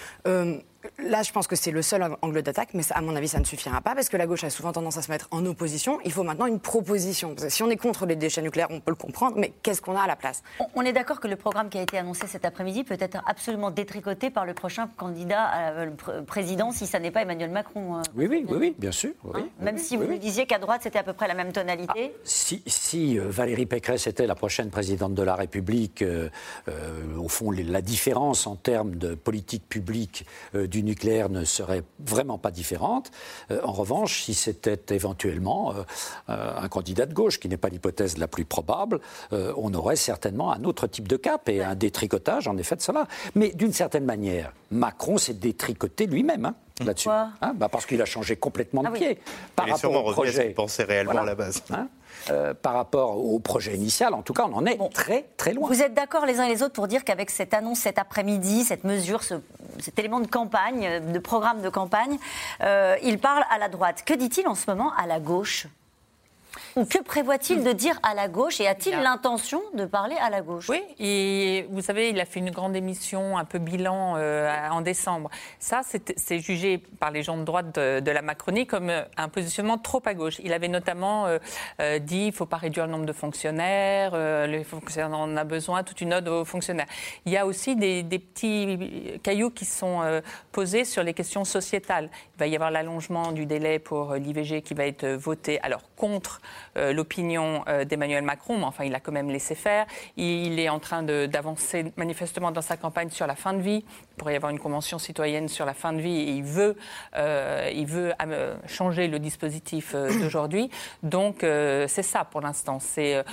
[1.00, 3.46] Là, je pense que c'est le seul angle d'attaque, mais à mon avis, ça ne
[3.46, 6.00] suffira pas parce que la gauche a souvent tendance à se mettre en opposition.
[6.06, 7.36] Il faut maintenant une proposition.
[7.50, 10.02] si on est contre les déchets nucléaires, on peut le comprendre, mais qu'est-ce qu'on a
[10.02, 10.44] à la place?
[10.76, 13.72] On est d'accord que le programme qui a été annoncé cet après-midi peut être absolument
[13.72, 17.98] détricoté par le prochain candidat à le président si ça n'est pas Emmanuel Macron.
[17.98, 18.02] Euh.
[18.16, 19.12] Oui, oui, oui, bien sûr.
[19.34, 19.48] Hein?
[19.60, 22.14] Même si vous nous disiez qu'à droite, c'était à peu près la même tonalité.
[22.16, 22.30] Ah,
[22.66, 26.30] si, euh, Valérie Pécresse était la prochaine présidente de la République, euh,
[27.18, 32.52] au fond, la différence en termes de politique publique du nucléaire ne serait vraiment pas
[32.52, 33.12] différente.
[33.52, 35.84] Euh, en revanche, si c'était éventuellement euh,
[36.30, 39.00] euh, un candidat de gauche, qui n'est pas l'hypothèse la plus probable,
[39.32, 43.08] on aurait certainement un autre type de cap et un détricotage, en effet, de cela.
[43.36, 46.46] Mais d'une certaine manière, Macron s'est détricoté lui-même.
[46.46, 47.10] Hein, là-dessus.
[47.10, 49.20] Hein, bah parce qu'il a changé complètement de ah pied.
[49.56, 50.50] Par rapport au projet.
[50.50, 51.64] pensait réellement à la base.
[51.70, 51.88] Hein,
[52.62, 55.68] par rapport au projet initial, en tout cas, on en est très très loin.
[55.68, 58.64] Vous êtes d'accord les uns et les autres pour dire qu'avec cette annonce cet après-midi,
[58.64, 62.18] cette mesure, cet élément de campagne, de programme de campagne,
[62.62, 64.04] euh, il parle à la droite.
[64.06, 65.68] Que dit-il en ce moment à la gauche?
[66.76, 70.42] Ou que prévoit-il de dire à la gauche Et a-t-il l'intention de parler à la
[70.42, 70.70] gauche?
[70.70, 74.82] Oui, et vous savez, il a fait une grande émission, un peu bilan euh, en
[74.82, 75.30] décembre.
[75.60, 79.78] Ça, c'est jugé par les gens de droite de, la Macronie comme euh, un positionnement
[79.78, 80.40] trop à gauche.
[80.44, 84.16] Il avait notamment euh, dit qu'il ne faut pas réduire le nombre de fonctionnaires,
[84.48, 86.88] les fonctionnaires en a besoin, toute une ode aux fonctionnaires.
[87.26, 92.10] Il y a aussi des, des petits cailloux qui sont posés sur les questions sociétales.
[92.36, 96.42] Il va y avoir l'allongement du délai pour l'IVG qui va être voté, alors contre
[96.42, 99.86] euh, l'opinion euh, d'Emmanuel Macron, mais enfin, il a quand même laissé faire.
[100.18, 103.84] Il est en train d'avancer manifestement dans sa campagne sur la fin de vie.
[104.12, 106.76] Il pourrait y avoir une convention citoyenne sur la fin de vie et il veut,
[107.16, 108.14] euh, il veut
[108.68, 110.70] changer le dispositif d'aujourd'hui.
[111.04, 112.80] Donc, c'est ça pour l'instant.
[112.80, 113.24] C'est,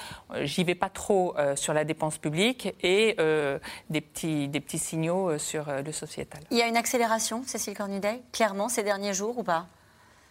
[0.43, 3.17] j'y vais pas trop sur la dépense publique et
[3.91, 6.43] des, petits, des petits signaux sur le sociétal.
[6.51, 9.67] Il y a une accélération, Cécile Cornudet, clairement, ces derniers jours ou pas?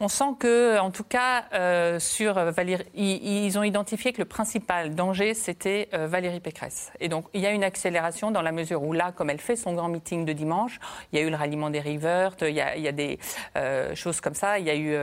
[0.01, 4.95] On sent que, en tout cas, euh, sur Valérie, ils, ont identifié que le principal
[4.95, 6.91] danger, c'était euh, Valérie Pécresse.
[6.99, 9.55] Et donc, il y a une accélération dans la mesure où là, comme elle fait
[9.55, 10.79] son grand meeting de dimanche,
[11.13, 13.19] il y a eu le ralliement des rivers, il y a, des
[13.55, 14.57] euh, choses comme ça.
[14.57, 14.97] Il y a eu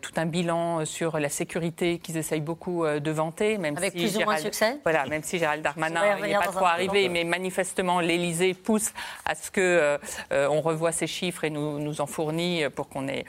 [0.00, 4.16] tout un bilan sur la sécurité qu'ils essayent beaucoup de vanter, même Avec si plus
[4.18, 4.78] ou moins de succès.
[4.82, 8.92] Voilà, même si Gérald Darmanin n'est pas trop arrivé, mais manifestement, l'Élysée pousse
[9.24, 9.98] à ce que
[10.30, 13.24] on revoie ces chiffres et nous, nous en fournit pour qu'on ait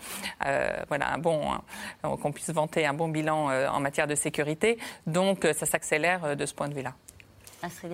[0.88, 1.62] voilà, un bon, hein,
[2.22, 4.78] qu'on puisse vanter un bon bilan euh, en matière de sécurité.
[5.08, 6.94] Donc, euh, ça s'accélère euh, de ce point de vue-là.
[7.64, 7.92] Astrid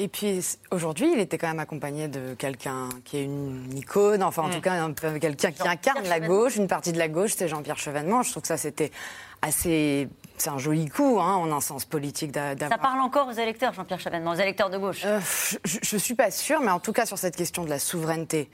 [0.00, 4.44] et puis aujourd'hui, il était quand même accompagné de quelqu'un qui est une icône, enfin
[4.44, 4.52] en mm.
[4.52, 8.22] tout cas quelqu'un qui incarne la gauche, une partie de la gauche, c'est Jean-Pierre Chevènement.
[8.22, 8.92] Je trouve que ça c'était
[9.42, 10.08] assez
[10.40, 12.32] c'est un joli coup, hein, en un sens politique.
[12.32, 15.04] Ça parle encore aux électeurs, Jean-Pierre Chevènement, aux électeurs de gauche
[15.64, 18.48] Je ne suis pas sûre, mais en tout cas, sur cette question de la souveraineté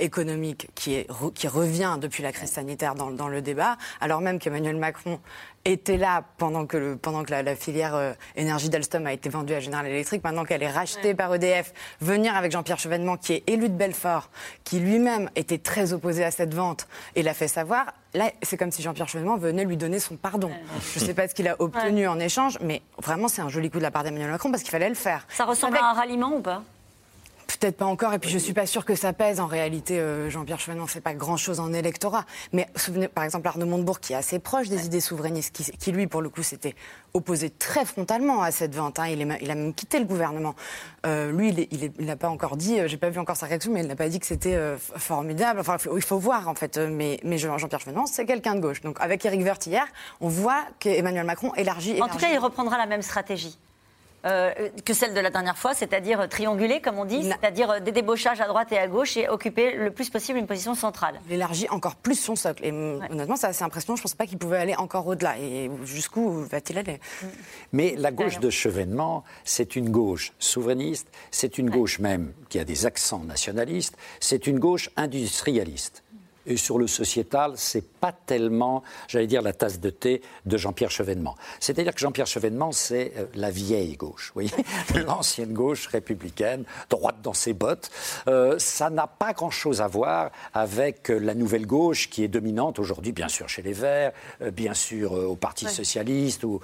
[0.00, 4.38] économique qui, est, qui revient depuis la crise sanitaire dans, dans le débat, alors même
[4.38, 5.20] qu'Emmanuel Macron
[5.64, 9.54] était là pendant que, le, pendant que la, filière euh, énergie d'Alstom a été vendue
[9.54, 13.42] à General Electric, maintenant qu'elle est rachetée par EDF, venir avec Jean-Pierre Chevènement, qui est
[13.46, 14.30] élu de Belfort,
[14.64, 18.70] qui lui-même était très opposé à cette vente et l'a fait savoir, là, c'est comme
[18.70, 20.50] si Jean-Pierre Chevènement venait lui donner son pardon.
[20.94, 23.70] Je ne sais pas ce qu'il a obtenu en échange, mais vraiment, c'est un joli
[23.70, 25.26] coup de la part d'Emmanuel Macron parce qu'il fallait le faire.
[25.28, 26.62] Ça ressemble à un ralliement ou pas?
[27.60, 29.40] Peut-être pas encore, et puis je suis pas sûre que ça pèse.
[29.40, 32.24] En réalité, euh, Jean-Pierre Chevènement fait pas grand-chose en électorat.
[32.52, 36.06] Mais souvenez, par exemple, Arnaud Montebourg, qui est assez proche des idées souverainistes, qui, lui,
[36.06, 36.76] pour le coup, s'était
[37.14, 39.00] opposé très frontalement à cette vente.
[39.00, 39.08] Hein.
[39.08, 40.54] Il, il, a même quitté le gouvernement.
[41.04, 43.80] Euh, lui, il n'a pas encore dit, euh, j'ai pas vu encore sa réaction, mais
[43.80, 44.56] il n'a pas dit que c'était
[44.96, 45.58] formidable.
[45.58, 46.78] Enfin, il faut, voir, en fait.
[46.78, 48.82] Mais, mais Jean-Pierre Chevènement, c'est quelqu'un de gauche.
[48.82, 49.86] Donc, avec Éric hier,
[50.20, 52.02] on voit qu'Emmanuel Macron élargit, élargit.
[52.02, 53.58] En tout cas, il reprendra la même stratégie.
[54.84, 58.46] Que celle de la dernière fois, c'est-à-dire trianguler, comme on dit, c'est-à-dire des débauchages à
[58.46, 61.20] droite et à gauche et occuper le plus possible une position centrale.
[61.28, 62.64] Il élargit encore plus son socle.
[62.64, 63.96] Et honnêtement, c'est assez impressionnant.
[63.96, 65.38] Je ne pensais pas qu'il pouvait aller encore au-delà.
[65.38, 67.00] Et jusqu'où va-t-il aller?
[67.72, 72.64] Mais la gauche de Chevènement, c'est une gauche souverainiste, c'est une gauche même qui a
[72.64, 76.02] des accents nationalistes, c'est une gauche industrialiste.
[76.48, 80.90] Et sur le sociétal, c'est pas tellement, j'allais dire, la tasse de thé de Jean-Pierre
[80.90, 81.36] Chevènement.
[81.60, 84.64] C'est-à-dire que Jean-Pierre Chevènement, c'est euh, la vieille gauche, vous voyez,
[85.06, 87.90] l'ancienne gauche républicaine, droite dans ses bottes.
[88.28, 92.78] Euh, ça n'a pas grand-chose à voir avec euh, la nouvelle gauche qui est dominante
[92.78, 94.12] aujourd'hui, bien sûr, chez les Verts,
[94.52, 96.60] bien sûr au Parti socialiste ou,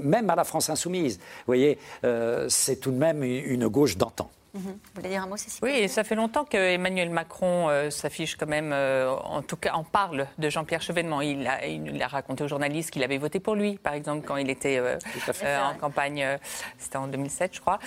[0.00, 1.18] même à la France insoumise.
[1.18, 1.78] Vous voyez,
[2.48, 4.30] c'est tout de même une gauche d'antan.
[4.56, 8.36] Vous voulez dire un mot, Cécile Oui, ça fait longtemps que Emmanuel Macron euh, s'affiche
[8.36, 11.20] quand même, euh, en tout cas, en parle de Jean-Pierre Chevènement.
[11.20, 14.36] Il a, il a, raconté aux journalistes qu'il avait voté pour lui, par exemple, quand
[14.36, 14.98] il était euh,
[15.62, 16.26] en campagne,
[16.78, 17.78] c'était en 2007, je crois.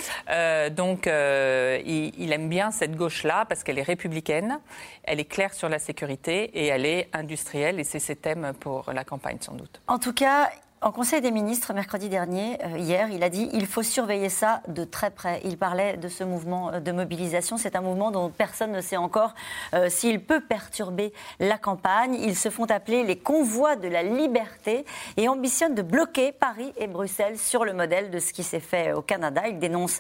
[0.70, 4.60] donc, il, il, aime bien cette gauche-là parce qu'elle est républicaine,
[5.04, 8.92] elle est claire sur la sécurité et elle est industrielle, et c'est ses thèmes pour
[8.94, 9.82] la campagne, sans doute.
[9.88, 13.66] En tout cas, en Conseil des ministres, mercredi dernier, euh, hier, il a dit il
[13.66, 15.42] faut surveiller ça de très près.
[15.44, 17.58] Il parlait de ce mouvement euh, de mobilisation.
[17.58, 19.34] C'est un mouvement dont personne ne sait encore
[19.74, 22.16] euh, s'il peut perturber la campagne.
[22.16, 24.86] Ils se font appeler les convois de la liberté
[25.18, 28.94] et ambitionnent de bloquer Paris et Bruxelles sur le modèle de ce qui s'est fait
[28.94, 29.48] au Canada.
[29.50, 30.00] Ils dénoncent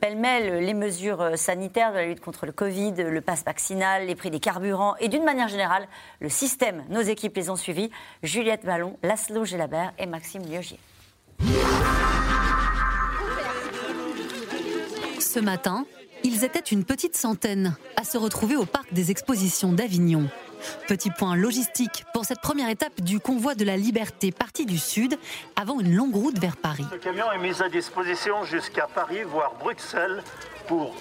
[0.00, 4.30] pêle-mêle les mesures sanitaires de la lutte contre le Covid, le pass vaccinal, les prix
[4.30, 5.86] des carburants et d'une manière générale
[6.20, 6.84] le système.
[6.88, 7.90] Nos équipes les ont suivis.
[8.22, 10.78] Juliette Ballon, Laszlo Gelabert et Maxime Liogier.
[15.20, 15.84] Ce matin,
[16.24, 20.30] ils étaient une petite centaine à se retrouver au parc des expositions d'Avignon.
[20.88, 25.18] Petit point logistique pour cette première étape du convoi de la liberté parti du sud
[25.54, 26.86] avant une longue route vers Paris.
[26.90, 30.24] Ce camion est mis à disposition jusqu'à Paris, voire Bruxelles,
[30.66, 30.94] pour,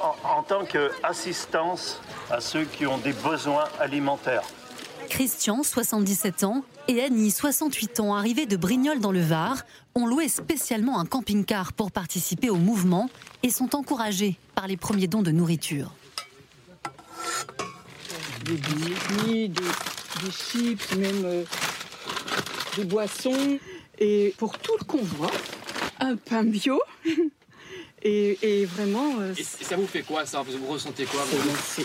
[0.00, 2.00] en, en tant qu'assistance
[2.30, 4.44] à ceux qui ont des besoins alimentaires.
[5.14, 9.62] Christian, 77 ans, et Annie, 68 ans, arrivés de Brignoles dans le Var,
[9.94, 13.08] ont loué spécialement un camping-car pour participer au mouvement
[13.44, 15.94] et sont encouragés par les premiers dons de nourriture.
[18.44, 21.44] Des billets, des, chips, même euh,
[22.76, 23.60] des boissons.
[24.00, 25.30] Et pour tout le convoi,
[26.00, 26.80] un pain bio.
[28.06, 29.18] Et, vraiment.
[29.20, 30.42] Euh, et ça vous fait quoi, ça?
[30.42, 31.24] Vous ressentez quoi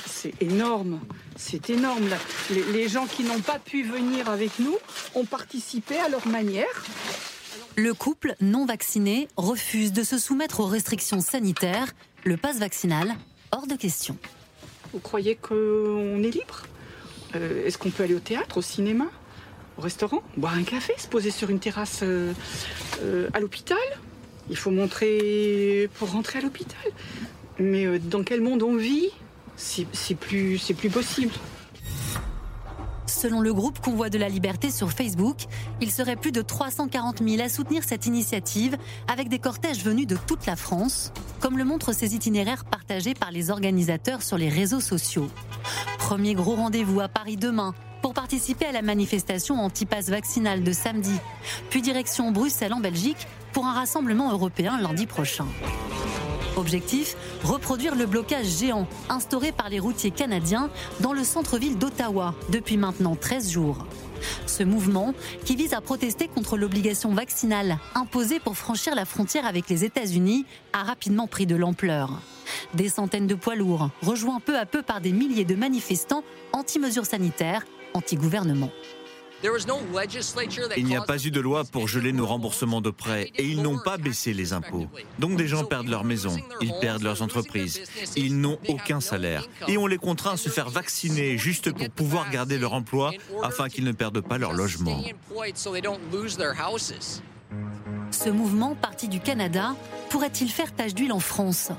[0.06, 1.00] C'est énorme.
[1.38, 2.10] C'est énorme.
[2.52, 4.78] Les, les gens qui n'ont pas pu venir avec nous
[5.16, 6.66] ont participé à leur manière.
[7.78, 11.88] Le couple non vacciné refuse de se soumettre aux restrictions sanitaires.
[12.26, 13.16] Le passe vaccinal,
[13.54, 14.18] hors de question.
[14.92, 16.64] Vous croyez qu'on est libre?
[17.36, 19.06] Euh, Est-ce qu'on peut aller au théâtre, au cinéma,
[19.78, 22.34] au restaurant, boire un café, se poser sur une terrasse euh,
[23.34, 23.78] à l'hôpital?
[24.50, 26.82] Il faut montrer pour rentrer à l'hôpital.
[27.60, 29.10] Mais euh, dans quel monde on vit
[29.56, 31.34] C'est plus, plus possible.
[33.06, 35.38] Selon le groupe Convoi de la Liberté sur Facebook,
[35.82, 38.78] il serait plus de 340 000 à soutenir cette initiative
[39.12, 43.32] avec des cortèges venus de toute la France, comme le montrent ces itinéraires partagés par
[43.32, 45.28] les organisateurs sur les réseaux sociaux.
[45.98, 51.16] Premier gros rendez-vous à Paris demain pour participer à la manifestation anti-pass vaccinal de samedi,
[51.70, 55.46] puis direction Bruxelles en Belgique pour un rassemblement européen lundi prochain.
[56.58, 62.78] Objectif reproduire le blocage géant instauré par les routiers canadiens dans le centre-ville d'Ottawa depuis
[62.78, 63.86] maintenant 13 jours.
[64.46, 65.14] Ce mouvement,
[65.46, 70.46] qui vise à protester contre l'obligation vaccinale imposée pour franchir la frontière avec les États-Unis,
[70.74, 72.22] a rapidement pris de l'ampleur.
[72.74, 77.06] Des centaines de poids lourds, rejoints peu à peu par des milliers de manifestants anti-mesures
[77.06, 78.72] sanitaires, anti-gouvernement.
[80.78, 83.62] Il n'y a pas eu de loi pour geler nos remboursements de prêts et ils
[83.62, 84.88] n'ont pas baissé les impôts.
[85.18, 87.82] Donc des gens perdent leur maison, ils perdent leurs entreprises,
[88.16, 92.30] ils n'ont aucun salaire et on les contraint à se faire vacciner juste pour pouvoir
[92.30, 93.12] garder leur emploi
[93.44, 95.02] afin qu'ils ne perdent pas leur logement.
[98.12, 99.76] Ce mouvement, parti du Canada,
[100.10, 101.72] pourrait-il faire tache d'huile en France?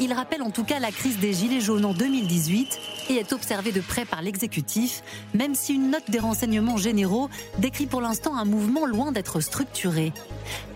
[0.00, 2.78] Il rappelle en tout cas la crise des Gilets jaunes en 2018
[3.10, 5.02] et est observé de près par l'exécutif,
[5.34, 7.28] même si une note des renseignements généraux
[7.58, 10.12] décrit pour l'instant un mouvement loin d'être structuré.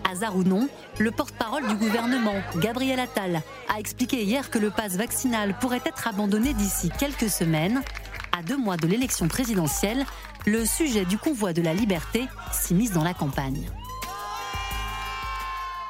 [0.09, 0.67] Hasard ou non,
[0.99, 3.41] le porte-parole du gouvernement, Gabriel Attal,
[3.73, 7.81] a expliqué hier que le pass vaccinal pourrait être abandonné d'ici quelques semaines.
[8.37, 10.05] À deux mois de l'élection présidentielle,
[10.45, 13.69] le sujet du convoi de la liberté s'immisce dans la campagne.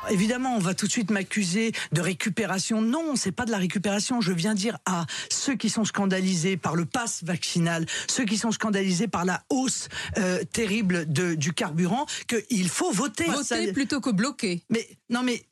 [0.09, 2.81] Évidemment, on va tout de suite m'accuser de récupération.
[2.81, 4.21] Non, c'est pas de la récupération.
[4.21, 8.51] Je viens dire à ceux qui sont scandalisés par le pass vaccinal, ceux qui sont
[8.51, 13.25] scandalisés par la hausse euh, terrible de, du carburant, qu'il faut voter.
[13.25, 14.61] Voter plutôt que bloquer.
[14.69, 15.43] Mais non, mais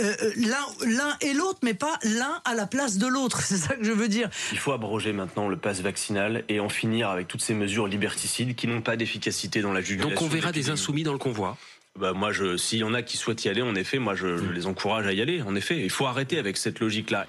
[0.00, 3.40] euh, l'un et l'autre, mais pas l'un à la place de l'autre.
[3.44, 4.30] C'est ça que je veux dire.
[4.52, 8.54] Il faut abroger maintenant le pass vaccinal et en finir avec toutes ces mesures liberticides
[8.54, 10.14] qui n'ont pas d'efficacité dans la jugulation.
[10.14, 11.56] Donc on verra des insoumis dans le convoi
[11.98, 14.50] bah moi, s'il y en a qui souhaitent y aller, en effet, moi, je, je
[14.50, 15.42] les encourage à y aller.
[15.42, 17.26] En effet, il faut arrêter avec cette logique-là.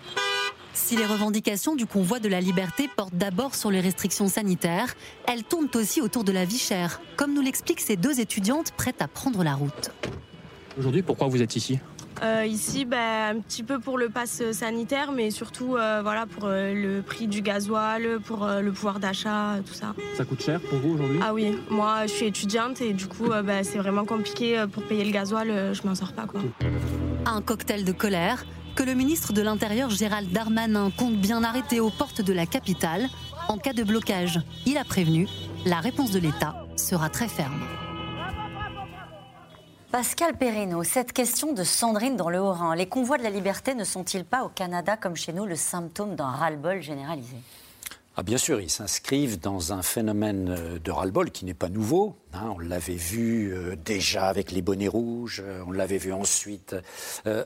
[0.74, 4.96] Si les revendications du convoi de la liberté portent d'abord sur les restrictions sanitaires,
[5.28, 9.02] elles tournent aussi autour de la vie chère, comme nous l'expliquent ces deux étudiantes prêtes
[9.02, 9.92] à prendre la route.
[10.78, 11.80] Aujourd'hui, pourquoi vous êtes ici?
[12.22, 16.46] Euh, ici, bah, un petit peu pour le pass sanitaire, mais surtout euh, voilà, pour
[16.46, 19.94] euh, le prix du gasoil, pour le pouvoir d'achat, tout ça.
[20.16, 21.20] Ça coûte cher pour vous aujourd'hui?
[21.24, 25.04] Ah oui, moi je suis étudiante et du coup bah, c'est vraiment compliqué pour payer
[25.04, 26.26] le gasoil, je m'en sors pas.
[26.26, 26.42] Quoi.
[27.26, 28.46] Un cocktail de colère
[28.76, 33.10] que le ministre de l'Intérieur Gérald Darmanin compte bien arrêter aux portes de la capitale
[33.48, 34.40] en cas de blocage.
[34.66, 35.28] Il a prévenu,
[35.66, 37.62] la réponse de l'État sera très ferme.
[39.92, 43.84] Pascal Perrino, cette question de Sandrine dans le Haut-Rhin, les convois de la liberté ne
[43.84, 47.36] sont-ils pas au Canada comme chez nous le symptôme d'un ras-le-bol généralisé?
[48.16, 52.16] Ah, bien sûr, ils s'inscrivent dans un phénomène euh, de ras-le-bol qui n'est pas nouveau.
[52.34, 52.54] Hein.
[52.56, 56.76] on l'avait vu euh, déjà avec les bonnets rouges, euh, on l'avait vu ensuite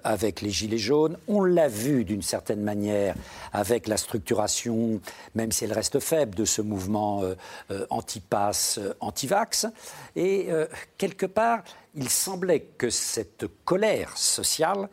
[0.04, 3.16] avec les gilets jaunes, on l'a vu d'une certaine manière
[3.54, 5.00] avec la structuration,
[5.34, 7.24] même si elle reste faible, de ce mouvement
[7.90, 9.68] anti-pass, anti-vax.
[10.16, 10.50] Et
[10.98, 11.64] quelque part,
[11.96, 14.90] il semblait que cette colère sociale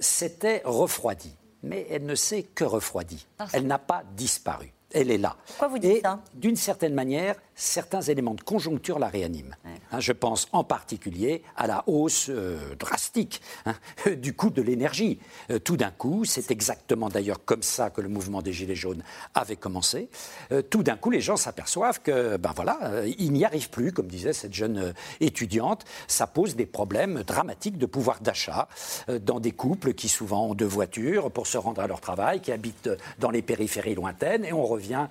[0.00, 1.36] s'était refroidie.
[1.62, 3.26] Mais elle ne s'est que refroidie.
[3.52, 5.36] Elle n'a pas disparu elle est là.
[5.46, 6.20] Pourquoi vous dites ça?
[6.34, 9.54] D'une certaine manière, certains éléments de conjoncture la réaniment.
[9.92, 13.74] Hein, je pense en particulier à la hausse euh, drastique hein,
[14.16, 15.18] du coût de l'énergie.
[15.50, 19.02] Euh, tout d'un coup, c'est exactement d'ailleurs comme ça que le mouvement des Gilets jaunes
[19.34, 20.08] avait commencé.
[20.52, 24.06] Euh, tout d'un coup, les gens s'aperçoivent que, ben voilà, ils n'y arrivent plus, comme
[24.06, 25.84] disait cette jeune étudiante.
[26.08, 28.68] Ça pose des problèmes dramatiques de pouvoir d'achat
[29.08, 32.52] dans des couples qui souvent ont deux voitures pour se rendre à leur travail, qui
[32.52, 35.06] habitent dans les périphéries lointaines, et on revient,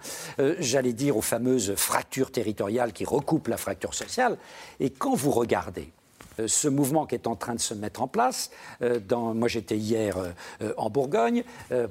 [0.59, 4.37] j'allais dire, aux fameuses fractures territoriale qui recoupe la fracture sociale.
[4.79, 5.91] Et quand vous regardez
[6.39, 8.49] euh, ce mouvement qui est en train de se mettre en place.
[8.81, 11.43] Euh, moi, j'étais hier euh, en Bourgogne,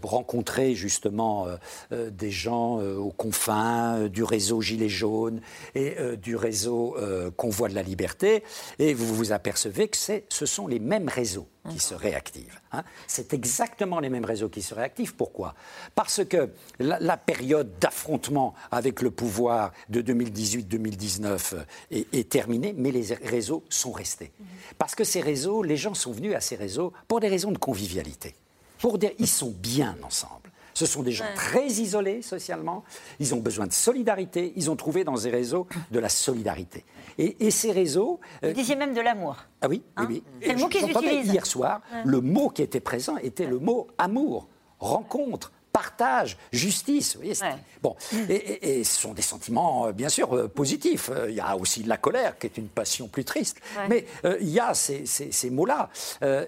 [0.02, 1.46] rencontrer justement
[1.90, 5.40] des gens aux confins du réseau Gilets jaunes
[5.74, 6.96] et du réseau
[7.36, 8.42] Convoi de la Liberté,
[8.78, 12.60] et vous vous apercevez que ce sont les mêmes réseaux qui se réactivent.
[12.72, 12.82] Hein.
[13.06, 15.14] C'est exactement les mêmes réseaux qui se réactivent.
[15.14, 15.54] Pourquoi?
[15.94, 23.14] Parce que la, période d'affrontement avec le pouvoir de 2018-2019 est, est, terminée, mais les
[23.14, 24.32] réseaux sont restés.
[24.78, 27.58] Parce que ces réseaux, les gens sont venus à ces réseaux pour des raisons de
[27.58, 28.34] convivialité.
[28.78, 30.50] Pour dire, ils sont bien ensemble.
[30.78, 32.84] Ce sont des gens très isolés socialement.
[33.18, 34.52] Ils ont besoin de solidarité.
[34.54, 36.84] Ils ont trouvé dans ces réseaux de la solidarité.
[37.18, 38.20] Et, ces réseaux.
[38.42, 39.36] Vous disiez même de l'amour.
[39.60, 40.22] Ah oui, oui, oui.
[40.26, 41.32] Hein C'est le mot qu'ils utilisent.
[41.32, 44.48] Hier soir, le mot qui était présent était le mot amour,
[44.78, 47.14] rencontre, partage, justice.
[47.14, 47.34] Vous voyez,
[47.82, 47.94] Bon,
[48.28, 51.10] et, ce sont des sentiments, euh, bien sûr, euh, positifs.
[51.10, 53.58] Euh, il y a aussi de la colère, qui est une passion plus triste.
[53.88, 54.04] Mais
[54.40, 55.90] il y a ces, mots-là.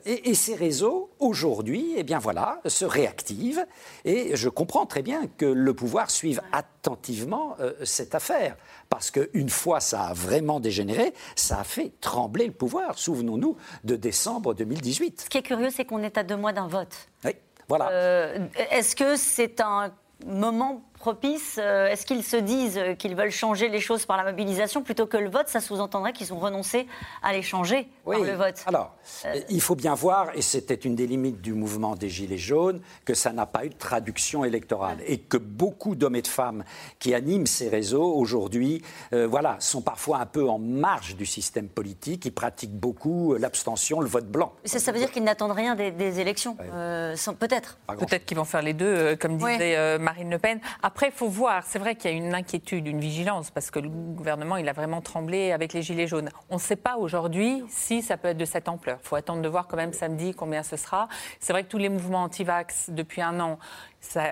[0.05, 3.65] et, ces réseaux, aujourd'hui, eh bien voilà, se réactivent.
[4.05, 8.57] Et je comprends très bien que le pouvoir suive attentivement cette affaire.
[8.91, 12.99] Parce qu'une fois ça a vraiment dégénéré, ça a fait trembler le pouvoir.
[12.99, 15.23] Souvenons-nous de décembre 2018.
[15.23, 17.09] Ce qui est curieux, c'est qu'on est à deux mois d'un vote.
[17.25, 17.33] Oui.
[17.69, 17.89] Voilà.
[17.91, 19.93] Euh, est-ce que c'est un
[20.27, 24.83] moment propice euh, Est-ce qu'ils se disent qu'ils veulent changer les choses par la mobilisation
[24.83, 25.49] plutôt que le vote?
[25.49, 26.87] Ça sous-entendrait qu'ils ont renoncé
[27.23, 28.63] à les changer par le vote.
[28.67, 28.95] Alors,
[29.25, 32.81] euh, il faut bien voir, et c'était une des limites du mouvement des Gilets jaunes,
[33.05, 36.65] que ça n'a pas eu de traduction électorale et que beaucoup d'hommes et de femmes
[36.99, 38.83] qui animent ces réseaux aujourd'hui,
[39.15, 44.01] euh, voilà, sont parfois un peu en marge du système politique, ils pratiquent beaucoup l'abstention,
[44.01, 44.53] le vote blanc.
[44.67, 47.79] Ça, ça veut dire qu'ils n'attendent rien des, élections, peut-être.
[47.87, 50.61] Peut-être qu'ils vont faire les deux, comme disait Marine Le Pen.
[50.93, 51.63] Après, il faut voir.
[51.67, 54.73] C'est vrai qu'il y a une inquiétude, une vigilance, parce que le gouvernement, il a
[54.73, 56.31] vraiment tremblé avec les Gilets jaunes.
[56.49, 58.99] On ne sait pas aujourd'hui si ça peut être de cette ampleur.
[59.01, 61.07] Il faut attendre de voir quand même samedi combien ce sera.
[61.39, 63.61] C'est vrai que tous les mouvements anti-vax, depuis un an,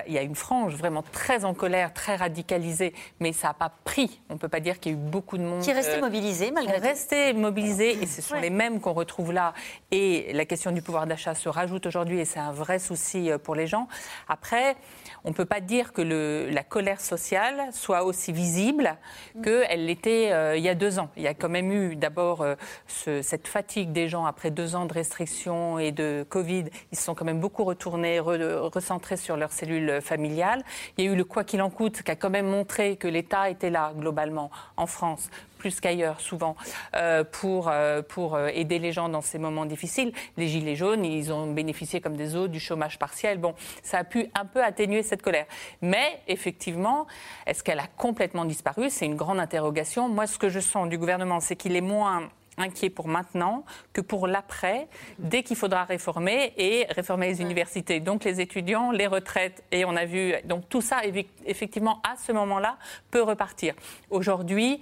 [0.07, 3.71] il y a une frange vraiment très en colère, très radicalisée, mais ça n'a pas
[3.83, 4.21] pris.
[4.29, 5.61] On ne peut pas dire qu'il y a eu beaucoup de monde.
[5.61, 6.83] Qui est resté euh, mobilisé malgré tout.
[6.83, 9.53] Resté mobilisé, et ce sont les mêmes qu'on retrouve là.
[9.91, 13.37] Et la question du pouvoir d'achat se rajoute aujourd'hui, et c'est un vrai souci euh,
[13.37, 13.87] pour les gens.
[14.27, 14.75] Après,
[15.23, 18.97] on ne peut pas dire que le, la colère sociale soit aussi visible
[19.43, 21.09] qu'elle l'était euh, il y a deux ans.
[21.17, 22.55] Il y a quand même eu d'abord euh,
[22.87, 26.65] cette fatigue des gens après deux ans de restrictions et de Covid.
[26.91, 30.63] Ils se sont quand même beaucoup retournés, recentrés sur leur cellule familiale.
[30.97, 33.07] Il y a eu le quoi qu'il en coûte qui a quand même montré que
[33.07, 35.29] l'État était là globalement en France
[35.59, 36.55] plus qu'ailleurs souvent,
[36.95, 40.11] euh, pour, euh, pour euh, aider les gens dans ces moments difficiles.
[40.37, 43.37] Les Gilets jaunes, ils ont bénéficié comme des autres du chômage partiel.
[43.37, 43.53] Bon,
[43.83, 45.45] ça a pu un peu atténuer cette colère.
[45.81, 47.05] Mais effectivement,
[47.45, 48.89] est-ce qu'elle a complètement disparu?
[48.89, 50.09] C'est une grande interrogation.
[50.09, 52.29] Moi, ce que je sens du gouvernement, c'est qu'il est moins
[52.59, 54.87] inquiet pour maintenant que pour l'après,
[55.17, 57.99] dès qu'il faudra réformer et réformer les universités.
[57.99, 61.01] Donc les étudiants, les retraites, et on a vu, donc tout ça,
[61.45, 62.77] effectivement, à ce moment-là,
[63.11, 63.73] peut repartir.
[64.09, 64.81] Aujourd'hui,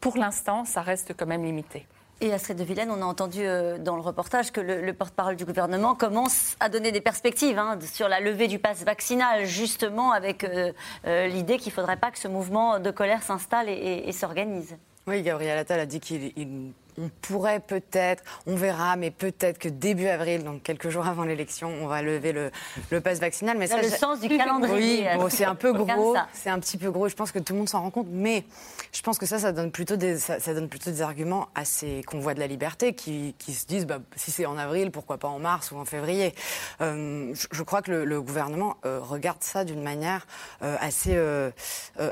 [0.00, 1.86] pour l'instant, ça reste quand même limité.
[2.22, 5.44] Et Astrid de Vilaine, on a entendu euh, dans le reportage que le, porte-parole du
[5.44, 10.44] gouvernement commence à donner des perspectives hein, sur la levée du pass vaccinal, justement avec
[10.44, 10.72] euh,
[11.04, 14.76] euh, l'idée qu'il ne faudrait pas que ce mouvement de colère s'installe et, et s'organise.
[15.08, 20.06] Oui, Gabriel Attal a dit qu'il on pourrait peut-être, on verra, mais peut-être que début
[20.06, 22.50] avril, donc quelques jours avant l'élection, on va lever le,
[22.90, 23.56] le pass vaccinal.
[23.58, 25.08] Mais ça, le sens du calendrier.
[25.18, 27.08] Oui, c'est un peu gros, c'est un petit peu gros.
[27.08, 28.44] Je pense que tout le monde s'en rend compte, mais
[28.92, 32.02] je pense que ça, ça donne plutôt des, ça, donne plutôt des arguments à ces
[32.02, 35.28] convois de la liberté qui, qui se disent, bah, si c'est en avril, pourquoi pas
[35.28, 36.34] en mars ou en février.
[36.80, 40.26] Euh, je, crois que le, gouvernement euh, regarde ça d'une manière
[40.62, 41.18] euh, assez,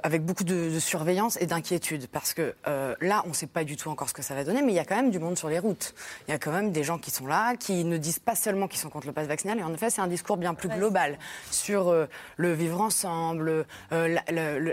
[0.02, 2.54] avec beaucoup de, de surveillance et d'inquiétude, parce que
[3.00, 4.78] là, on ne sait pas du tout encore ce que ça va donner il y
[4.78, 5.94] a quand même du monde sur les routes.
[6.26, 8.68] Il y a quand même des gens qui sont là, qui ne disent pas seulement
[8.68, 11.18] qu'ils sont contre le pass vaccinal, et en effet, c'est un discours bien plus global
[11.50, 12.06] sur euh,
[12.36, 14.18] le vivre ensemble, euh,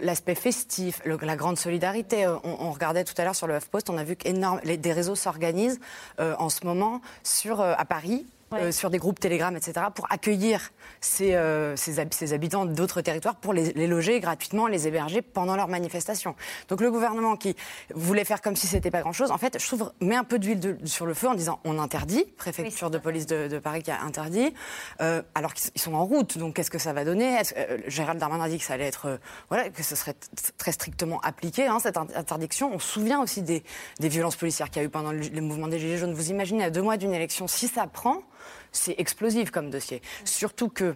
[0.01, 2.25] l'aspect festif, la grande solidarité.
[2.25, 5.15] Euh, on, regardait tout à l'heure sur le HuffPost, on a vu que des réseaux
[5.15, 5.79] s'organisent
[6.19, 10.71] en ce moment sur, à Paris euh, sur des groupes Telegram, etc., pour accueillir
[11.01, 16.33] ces, euh, ces, habitants d'autres territoires, pour les, loger gratuitement, les héberger pendant leurs manifestations.
[16.69, 17.57] Donc le gouvernement qui
[17.93, 20.77] voulait faire comme si c'était pas grand-chose, en fait, je trouve, met un peu d'huile
[20.85, 24.53] sur le feu en disant on interdit, préfecture de police de, Paris qui a interdit,
[25.01, 26.37] euh, alors qu'ils sont en route.
[26.37, 27.41] Donc qu'est-ce que ça va donner?
[27.87, 29.19] Gérald Darmanin a dit que ça allait être,
[29.49, 30.15] voilà, que ce serait
[30.57, 32.71] très strictement appliqué hein, cette interdiction.
[32.73, 33.61] On se souvient aussi des,
[33.99, 36.13] des violences policières qu'il y a eu pendant le, le mouvement des Gilets jaunes.
[36.13, 38.21] Vous imaginez à deux mois d'une élection, si ça prend
[38.71, 40.01] c'est explosif comme dossier.
[40.25, 40.95] Surtout que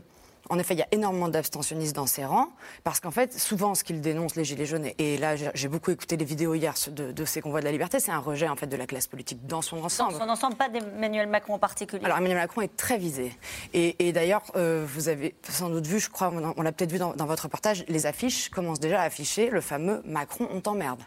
[0.52, 2.50] en effet, il y a énormément d'abstentionnistes dans ces rangs,
[2.84, 6.18] parce qu'en fait, souvent, ce qu'ils dénoncent, les Gilets jaunes, et là, j'ai beaucoup écouté
[6.18, 8.76] les vidéos hier de, ces convois de la liberté, c'est un rejet en fait de
[8.76, 10.12] la classe politique dans son ensemble.
[10.12, 12.04] Dans son ensemble, pas d'Emmanuel Macron en particulier.
[12.04, 13.32] Alors, Emmanuel Macron est très visé.
[13.74, 17.14] Et, d'ailleurs, euh, vous avez sans doute vu, je crois, on l'a peut-être vu dans,
[17.14, 21.02] dans, votre reportage, les affiches commencent déjà à afficher le fameux Macron, on t'emmerde.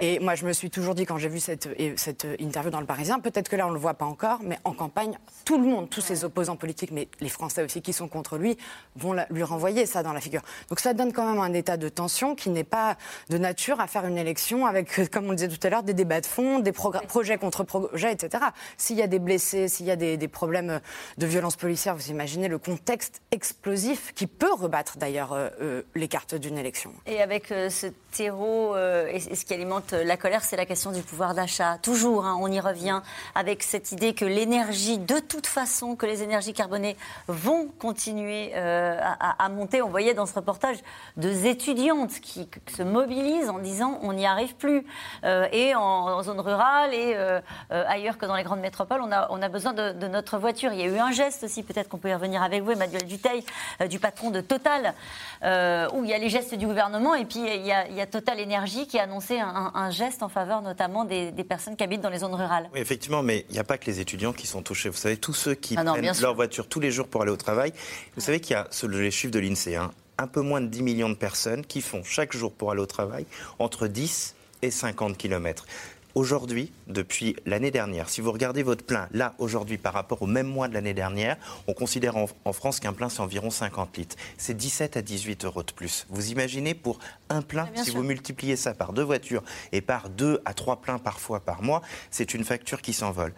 [0.00, 2.86] Et moi, je me suis toujours dit, quand j'ai vu cette, cette interview dans Le
[2.86, 5.64] Parisien, peut-être que là, on ne le voit pas encore, mais en campagne, tout le
[5.64, 8.56] monde, tous ses opposants politiques, mais les Français aussi qui sont contre lui,
[8.96, 10.42] vont lui renvoyer ça dans la figure.
[10.68, 12.96] Donc ça donne quand même un état de tension qui n'est pas
[13.28, 16.20] de nature à faire une élection avec, comme on disait tout à l'heure, des débats
[16.20, 18.44] de fond, des projets contre projets, etc.
[18.76, 20.80] S'il y a des blessés, s'il y a des, problèmes
[21.18, 26.08] de violence policière, vous imaginez le contexte explosif qui peut rebattre d'ailleurs euh, euh, les
[26.08, 26.92] cartes d'une élection.
[27.06, 31.02] Et avec euh, ce terreau et ce qui alimente la colère, c'est la question du
[31.02, 31.78] pouvoir d'achat.
[31.82, 33.00] Toujours, hein, on y revient
[33.34, 36.96] avec cette idée que l'énergie, de toute façon, que les énergies carbonées
[37.28, 39.82] vont continuer euh, à, monter.
[39.82, 40.78] On voyait dans ce reportage
[41.16, 44.86] deux étudiantes qui, se mobilisent en disant on n'y arrive plus.
[45.24, 47.40] Euh, et en, zone rurale et euh,
[47.70, 50.72] ailleurs que dans les grandes métropoles, on a, besoin de, notre voiture.
[50.72, 53.04] Il y a eu un geste aussi, peut-être qu'on peut y revenir avec vous, Emmanuel
[53.04, 53.44] Duteil,
[53.88, 54.94] du patron de Total,
[55.42, 58.86] où il y a les gestes du gouvernement et puis il y a Total Énergie
[58.86, 62.34] qui a annoncé un, geste en faveur notamment des, personnes qui habitent dans les zones
[62.34, 62.68] rurales.
[62.72, 64.88] Oui, effectivement, mais il n'y a pas que les étudiants qui sont touchés.
[64.88, 67.36] Vous savez, tous ceux qui ah prennent leur voiture tous les jours pour aller au
[67.36, 67.72] travail,
[68.14, 70.82] vous savez qu'il y a, les chiffres de l'INSEE, hein, un peu moins de 10
[70.82, 73.26] millions de personnes qui font chaque jour pour aller au travail
[73.58, 75.66] entre 10 et 50 km.
[76.14, 80.46] Aujourd'hui, depuis l'année dernière, si vous regardez votre plein, là, aujourd'hui, par rapport au même
[80.46, 81.36] mois de l'année dernière,
[81.66, 84.14] on considère en, France qu'un plein, c'est environ 50 litres.
[84.38, 86.06] C'est 17 à 18 euros de plus.
[86.10, 87.00] Vous imaginez pour
[87.30, 89.42] un plein, si vous multipliez ça par deux voitures
[89.72, 93.32] et par deux à trois pleins parfois par mois, c'est une facture qui s'envole.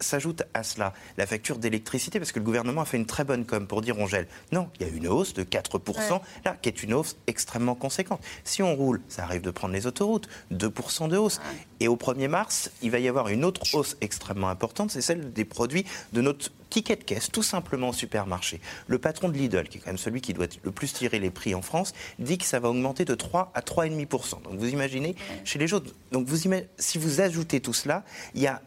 [0.00, 3.46] S'ajoute à cela la facture d'électricité, parce que le gouvernement a fait une très bonne
[3.46, 4.26] com pour dire on gèle.
[4.52, 8.20] Non, il y a une hausse de 4%, là, qui est une hausse extrêmement conséquente.
[8.44, 11.40] Si on roule, ça arrive de prendre les autoroutes, 2% de hausse.
[11.80, 15.32] Et au 1er mars, il va y avoir une autre hausse extrêmement importante, c'est celle
[15.32, 18.60] des produits de notre ticket de caisse, tout simplement au supermarché.
[18.86, 21.30] Le patron de Lidl, qui est quand même celui qui doit le plus tirer les
[21.30, 24.42] prix en France, dit que ça va augmenter de 3 à 3,5%.
[24.42, 25.14] Donc vous imaginez,
[25.44, 26.28] chez les autres, donc
[26.78, 28.04] si vous ajoutez tout cela,
[28.34, 28.62] il y a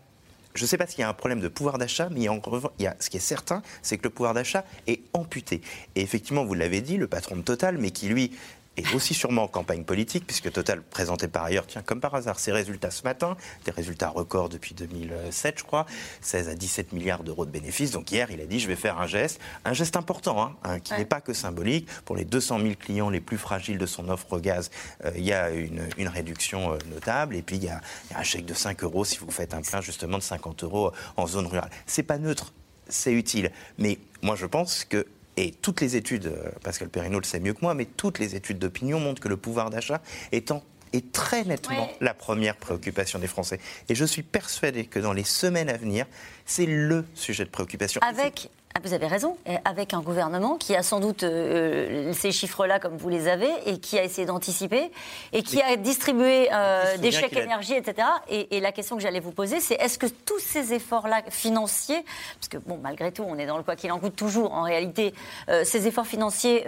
[0.54, 2.86] je ne sais pas s'il y a un problème de pouvoir d'achat, mais il y
[2.86, 5.62] a, ce qui est certain, c'est que le pouvoir d'achat est amputé.
[5.96, 8.32] Et effectivement, vous l'avez dit, le patron de Total, mais qui lui
[8.78, 12.40] et aussi sûrement en campagne politique, puisque Total présentait par ailleurs, tiens, comme par hasard,
[12.40, 15.86] ses résultats ce matin, des résultats records depuis 2007, je crois,
[16.22, 17.92] 16 à 17 milliards d'euros de bénéfices.
[17.92, 20.80] Donc hier, il a dit, je vais faire un geste, un geste important, hein, hein,
[20.80, 21.88] qui n'est pas que symbolique.
[22.06, 24.72] Pour les 200 000 clients les plus fragiles de son offre gaz,
[25.04, 27.36] euh, il y a une, réduction euh, notable.
[27.36, 27.82] Et puis, il y, a,
[28.16, 31.28] un chèque de 5 euros si vous faites un plein, justement, de 50 euros en
[31.28, 31.70] zone rurale.
[31.86, 32.54] C'est pas neutre,
[32.88, 33.52] c'est utile.
[33.78, 35.06] Mais moi, je pense que
[35.42, 38.36] et toutes les études, euh, Pascal Perrineau le sait mieux que moi, mais toutes les
[38.36, 40.54] études d'opinion montrent que le pouvoir d'achat est,
[40.94, 43.60] est très nettement la première préoccupation des Français.
[43.90, 46.06] Et je suis persuadé que dans les semaines à venir,
[46.46, 48.02] c'est le sujet de préoccupation.
[48.02, 52.80] Avec ah, vous avez raison, avec un gouvernement qui a sans doute euh, ces chiffres-là
[52.80, 54.92] comme vous les avez et qui a essayé d'anticiper
[55.34, 58.08] et qui a distribué euh, des chèques énergie, etc.
[58.30, 62.06] Et, la question que j'allais vous poser, c'est est-ce que tous ces efforts-là financiers,
[62.36, 64.62] parce que bon, malgré tout, on est dans le quoi qu'il en coûte toujours, en
[64.62, 65.14] réalité,
[65.50, 66.64] euh, ces efforts financiers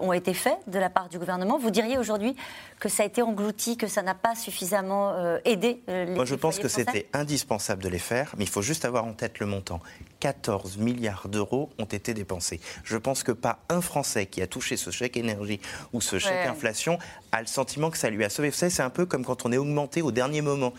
[0.00, 1.58] ont été faits de la part du gouvernement.
[1.58, 2.34] Vous diriez aujourd'hui
[2.80, 6.58] que ça a été englouti, que ça n'a pas suffisamment aidé les Moi, je pense
[6.58, 9.80] que c'était indispensable de les faire, mais il faut juste avoir en tête le montant.
[10.20, 12.60] 14 milliards d'euros ont été dépensés.
[12.84, 15.60] Je pense que pas un Français qui a touché ce chèque énergie
[15.92, 16.98] ou ce chèque inflation
[17.32, 18.50] a le sentiment que ça lui a sauvé.
[18.50, 20.72] Vous savez, c'est un peu comme quand on est augmenté au dernier moment.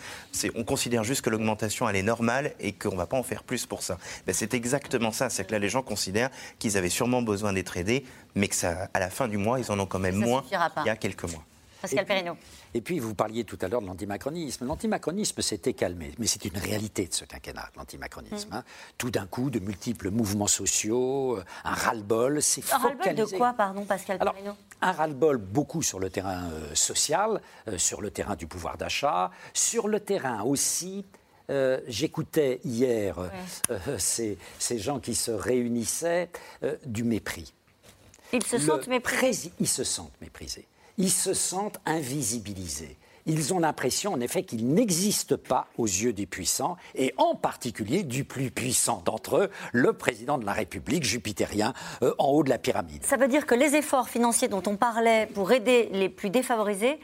[0.56, 3.44] On considère juste que l'augmentation, elle est normale et qu'on ne va pas en faire
[3.44, 3.98] plus pour ça.
[4.26, 5.30] Ben, c'est exactement ça.
[5.30, 6.30] C'est que là, les gens considèrent
[6.60, 9.72] qu'ils avaient sûrement besoin d'être aidés, mais que ça, à la fin du mois, ils
[9.72, 11.44] en ont quand même moins qu'il y a quelques mois.
[11.82, 12.38] Pascal Perrineau.
[12.74, 14.66] Et puis, vous parliez tout à l'heure de l'antimacronisme.
[14.66, 18.50] L'antimacronisme s'était calmé, mais c'est une réalité de ce quinquennat, l'antimacronisme.
[18.50, 18.56] Mm.
[18.56, 18.64] Hein.
[18.98, 22.62] Tout d'un coup, de multiples mouvements sociaux, euh, un ras-le-bol, c'est.
[22.74, 24.36] Un ras-le-bol de quoi, pardon, Pascal Alors,
[24.82, 29.32] Un ras-le-bol beaucoup sur le terrain euh, social, euh, sur le terrain du pouvoir d'achat,
[29.54, 31.06] sur le terrain aussi
[31.88, 33.16] J'écoutais hier
[33.98, 36.30] ces, ces, gens qui se réunissaient
[36.86, 37.54] du mépris.
[38.34, 39.54] Ils se sentent méprisés.
[39.58, 40.68] Ils se sentent méprisés
[40.98, 42.98] ils se sentent invisibilisés.
[43.28, 48.04] Ils ont l'impression, en effet, qu'ils n'existent pas aux yeux des puissants, et en particulier
[48.04, 51.74] du plus puissant d'entre eux, le président de la République jupitérien,
[52.04, 53.06] euh, en haut de la pyramide.
[53.06, 57.02] Ça veut dire que les efforts financiers dont on parlait pour aider les plus défavorisés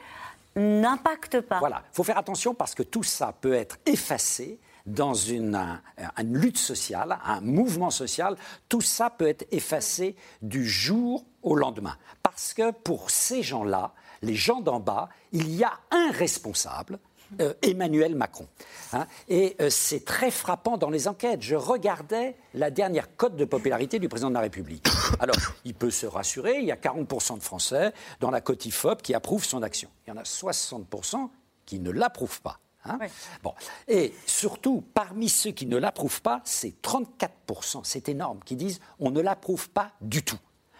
[0.56, 1.58] n'impactent pas.
[1.58, 5.80] Voilà, il faut faire attention parce que tout ça peut être effacé dans une,
[6.18, 8.36] une, lutte sociale, un mouvement social,
[8.68, 11.96] tout ça peut être effacé du jour au lendemain.
[12.22, 16.98] Parce que pour ces gens-là, les gens d'en bas, il y a un responsable,
[17.40, 18.46] euh, Emmanuel Macron.
[18.92, 19.06] Hein.
[19.28, 21.42] et euh, c'est très frappant dans les enquêtes.
[21.42, 24.86] Je regardais la dernière cote de popularité du président de la République.
[25.18, 29.02] Alors, il peut se rassurer, il y a 40% de Français dans la cote IFOP
[29.02, 29.88] qui approuvent son action.
[30.06, 31.28] Il y en a 60%
[31.66, 32.60] qui ne l'approuvent pas.
[32.86, 32.98] Hein.
[33.42, 33.54] bon.
[33.88, 39.10] Et surtout, parmi ceux qui ne l'approuvent pas, c'est 34%, c'est énorme, qui disent on
[39.10, 40.38] ne l'approuve pas du tout.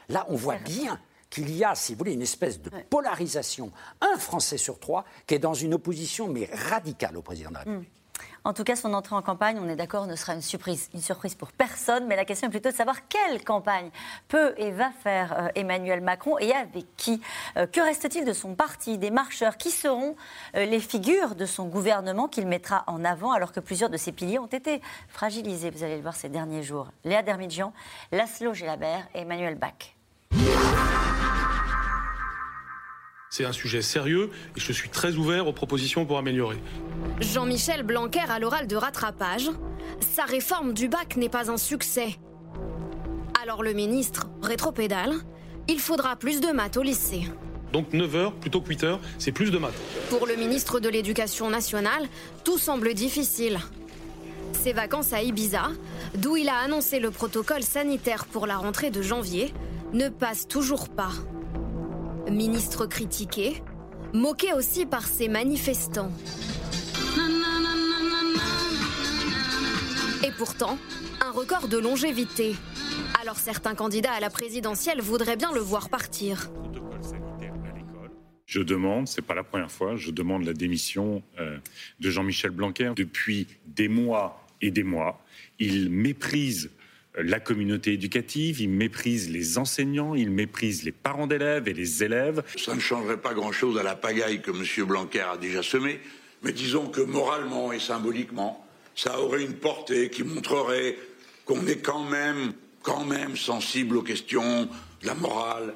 [0.09, 1.01] Là, on voit bien
[1.31, 5.35] qu'il y a, si vous voulez, une espèce de polarisation, un Français sur trois qui
[5.35, 7.89] est dans une opposition, mais radicale au président de la République.
[7.89, 8.04] Hmm.
[8.45, 11.01] En tout cas, son entrée en campagne, on est d'accord, ne sera une surprise, une
[11.01, 12.07] surprise pour personne.
[12.07, 13.91] Mais la question est plutôt de savoir quelle campagne
[14.29, 17.23] peut et va faire euh, Emmanuel Macron et avec qui.
[17.57, 20.15] Euh, que reste-t-il de son parti, des marcheurs Qui seront
[20.57, 24.13] euh, les figures de son gouvernement qu'il mettra en avant alors que plusieurs de ses
[24.13, 25.71] piliers ont été fragilisés?
[25.71, 26.89] Vous allez le voir ces derniers jours.
[27.05, 27.73] Léa Dermidjian,
[28.13, 29.95] Laszlo Gélabert et Emmanuel Bach.
[33.37, 36.57] C'est un sujet sérieux et je suis très ouvert aux propositions pour améliorer.
[37.21, 39.51] Jean-Michel Blanquer à l'oral de rattrapage.
[40.15, 42.17] Sa réforme du bac n'est pas un succès.
[43.43, 45.15] Alors le ministre rétropédale.
[45.67, 47.23] Il faudra plus de maths au lycée.
[47.73, 49.75] Donc 9 heures plutôt que 8 heures, c'est plus de maths.
[50.11, 52.07] Pour le ministre de l'Éducation nationale,
[52.45, 53.59] tout semble difficile.
[54.53, 55.71] Ses vacances à Ibiza,
[56.15, 59.53] d'où il a annoncé le protocole sanitaire pour la rentrée de janvier,
[59.93, 61.11] ne passent toujours pas.
[62.31, 63.63] Ministre critiqué,
[64.15, 66.11] moqué aussi par ses manifestants.
[70.27, 70.79] Et pourtant,
[71.21, 72.55] un record de longévité.
[73.21, 76.51] Alors certains candidats à la présidentielle voudraient bien le voir partir.
[78.47, 81.59] Je demande, c'est pas la première fois, je demande la démission euh,
[82.01, 85.23] de Jean-Michel Blanquer depuis des mois et des mois.
[85.59, 86.71] Il méprise
[87.17, 92.43] la communauté éducative, il méprise les enseignants, il méprise les parents d'élèves et les élèves.
[92.57, 94.87] Ça ne changerait pas grand-chose à la pagaille que M.
[94.87, 96.01] Blanquer a déjà semée,
[96.43, 100.97] mais disons que moralement et symboliquement, ça aurait une portée qui montrerait
[101.45, 102.53] qu'on est quand même,
[102.83, 104.69] quand même sensible aux questions
[105.03, 105.75] de la morale.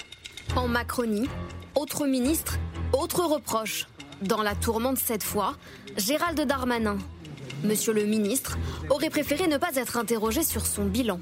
[0.57, 1.29] En Macronie,
[1.75, 2.59] autre ministre,
[2.93, 3.87] autre reproche.
[4.23, 5.57] Dans la tourmente cette fois,
[5.97, 6.99] Gérald Darmanin,
[7.65, 8.57] Monsieur le ministre
[8.89, 11.21] aurait préféré ne pas être interrogé sur son bilan.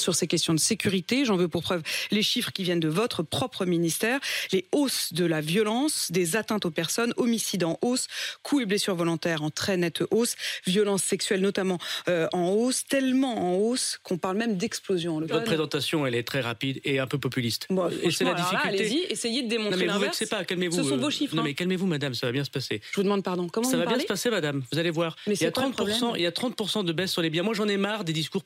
[0.00, 1.24] Sur ces questions de sécurité.
[1.24, 4.20] J'en veux pour preuve les chiffres qui viennent de votre propre ministère.
[4.52, 8.06] Les hausses de la violence, des atteintes aux personnes, homicides en hausse,
[8.42, 10.36] coups et blessures volontaires en très nette hausse,
[10.66, 11.78] violences sexuelles notamment
[12.08, 15.20] euh, en hausse, tellement en hausse qu'on parle même d'explosion.
[15.20, 17.68] Votre présentation, elle est très rapide et un peu populiste.
[18.02, 18.68] et c'est la difficulté.
[18.68, 20.82] Allez-y, essayez de démontrer non, mais vous pas, calmez-vous.
[20.82, 21.34] Ce sont vos chiffres.
[21.34, 22.80] Non mais calmez-vous, madame, ça va bien se passer.
[22.90, 23.48] Je vous demande pardon.
[23.48, 24.62] Comment ça va bien se passer, madame.
[24.72, 25.16] Vous allez voir.
[25.26, 25.74] Mais il y a 30
[26.16, 27.42] il y a 30 de baisse sur les biens.
[27.42, 28.44] Moi, j'en ai marre des discours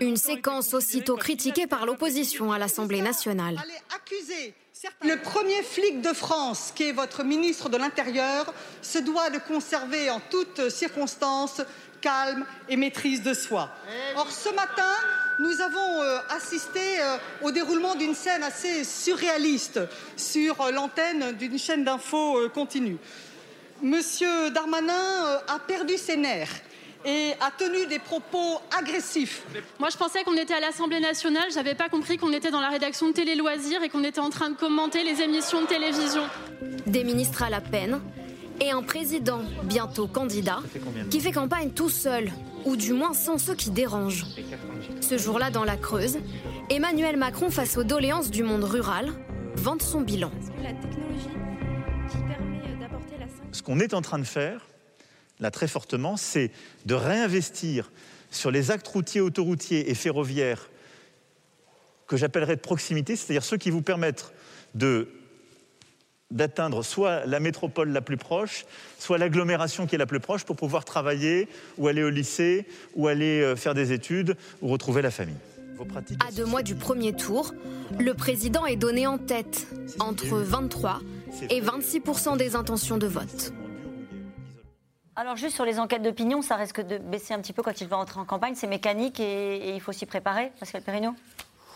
[0.00, 3.56] Une séquence aussitôt critiquée par l'opposition à l'Assemblée nationale.
[5.02, 10.10] Le premier flic de France, qui est votre ministre de l'Intérieur, se doit de conserver
[10.10, 11.60] en toutes circonstances
[12.00, 13.70] calme et maîtrise de soi.
[14.16, 14.94] Or, ce matin,
[15.38, 19.80] nous avons euh, assisté euh, au déroulement d'une scène assez surréaliste
[20.16, 22.96] sur euh, l'antenne d'une chaîne d'infos continue.
[23.82, 26.60] Monsieur Darmanin a perdu ses nerfs
[27.04, 29.44] et a tenu des propos agressifs.
[29.78, 31.44] Moi, je pensais qu'on était à l'Assemblée nationale.
[31.50, 34.20] Je n'avais pas compris qu'on était dans la rédaction de Télé Loisirs et qu'on était
[34.20, 36.22] en train de commenter les émissions de télévision.
[36.86, 38.00] Des ministres à la peine
[38.60, 40.58] et un président, bientôt candidat,
[41.10, 42.30] qui fait campagne tout seul,
[42.66, 44.26] ou du moins sans ceux qui dérangent.
[45.00, 46.18] Ce jour-là, dans la Creuse,
[46.68, 49.12] Emmanuel Macron, face aux doléances du monde rural,
[49.54, 50.30] vante son bilan.
[53.52, 54.69] Ce qu'on est en train de faire,
[55.40, 56.50] là très fortement, c'est
[56.86, 57.90] de réinvestir
[58.30, 60.68] sur les actes routiers, autoroutiers et ferroviaires
[62.06, 64.32] que j'appellerais de proximité, c'est-à-dire ceux qui vous permettent
[64.74, 65.08] de
[66.30, 68.64] d'atteindre soit la métropole la plus proche,
[69.00, 73.08] soit l'agglomération qui est la plus proche pour pouvoir travailler ou aller au lycée ou
[73.08, 75.34] aller euh, faire des études ou retrouver la famille.
[76.26, 77.54] À deux mois du premier tour,
[77.98, 79.66] le président est donné en tête,
[79.98, 81.00] entre 23
[81.48, 83.52] et 26% des intentions de vote.
[85.20, 87.88] Alors juste sur les enquêtes d'opinion, ça risque de baisser un petit peu quand il
[87.88, 88.54] va entrer en campagne.
[88.54, 91.14] C'est mécanique et, il faut s'y préparer, Pascal Perrineau?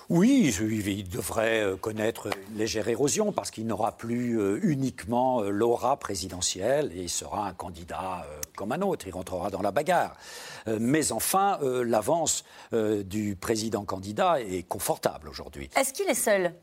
[0.08, 5.50] Oui, il devrait euh, connaître une légère érosion parce qu'il n'aura plus euh, uniquement euh,
[5.50, 8.26] l'aura présidentielle et il sera un candidat
[8.56, 10.16] comme un autre, il rentrera dans la bagarre.
[10.66, 15.68] Mais enfin, l'avance du président candidat est confortable aujourd'hui.
[15.76, 16.54] Est-ce qu'il est seul?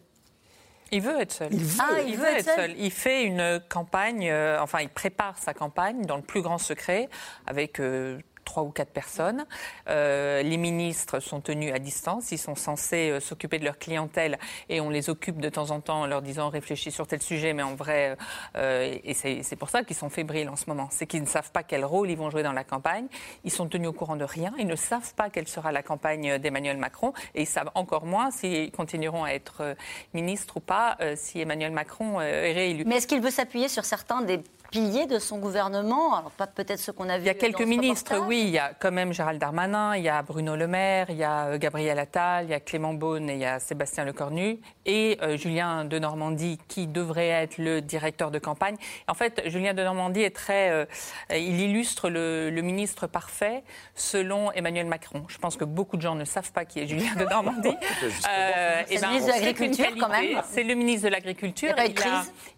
[0.91, 1.49] Il veut être seul.
[1.53, 2.73] Il veut, ah, être, seul.
[2.77, 7.09] Il fait une campagne, euh, enfin, il prépare sa campagne dans le plus grand secret
[7.47, 9.45] avec euh, trois ou quatre personnes.
[9.87, 14.37] Euh, les ministres sont tenus à distance, ils sont censés euh, s'occuper de leur clientèle
[14.69, 17.53] et on les occupe de temps en temps en leur disant réfléchis sur tel sujet,
[17.53, 18.17] mais en vrai,
[18.55, 21.51] euh, et c'est pour ça qu'ils sont fébriles en ce moment, c'est qu'ils ne savent
[21.51, 23.07] pas quel rôle ils vont jouer dans la campagne,
[23.43, 26.37] ils sont tenus au courant de rien, ils ne savent pas quelle sera la campagne
[26.37, 27.13] d'Emmanuel Macron.
[27.35, 29.75] Et ils savent encore moins s'ils continueront à être
[30.13, 32.83] ministres ou pas si Emmanuel Macron est réélu.
[32.85, 34.41] Mais est-ce qu'il veut s'appuyer sur certains des
[34.71, 37.25] piliers de son gouvernement Alors, pas peut-être ce qu'on a vu.
[37.25, 38.43] Il y a quelques ministres, oui.
[38.45, 41.23] Il y a quand même Gérald Darmanin, il y a Bruno Le Maire, il y
[41.23, 44.59] a euh, Gabriel Attal, il y a Clément Beaune et il y a Sébastien Lecornu.
[44.85, 48.77] Et euh, Julien de Normandie, qui devrait être le directeur de campagne.
[49.07, 50.71] En fait, Julien de Normandie est très.
[50.71, 50.85] Euh,
[51.29, 53.63] il illustre le, ministre parfait
[53.95, 55.25] selon Emmanuel Macron.
[55.27, 57.75] Je pense que beaucoup de gens ne savent pas qui est Julien de Normandie.
[57.99, 60.41] c'est le ben, ministre de l'Agriculture, quand même.
[60.49, 61.73] C'est le ministre de l'Agriculture.
[61.77, 61.93] Il,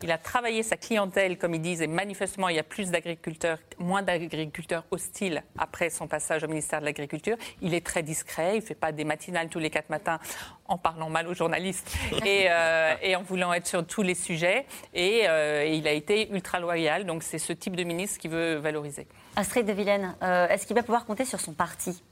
[0.03, 3.59] il, a travaillé sa clientèle, comme ils disent, et manifestement, il y a plus d'agriculteurs,
[3.77, 7.37] moins d'agriculteurs hostiles après son passage au ministère de l'Agriculture.
[7.61, 10.19] Il est très discret, il ne fait pas des matinales tous les quatre matins
[10.67, 11.95] en parlant mal aux journalistes
[12.25, 14.65] et, euh, en voulant être sur tous les sujets.
[14.95, 18.55] Euh, et, il a été ultra loyal, donc c'est ce type de ministre qui veut
[18.55, 19.07] valoriser.
[19.37, 22.03] Astrid de Villene, euh, est-ce qu'il va pouvoir compter sur son parti?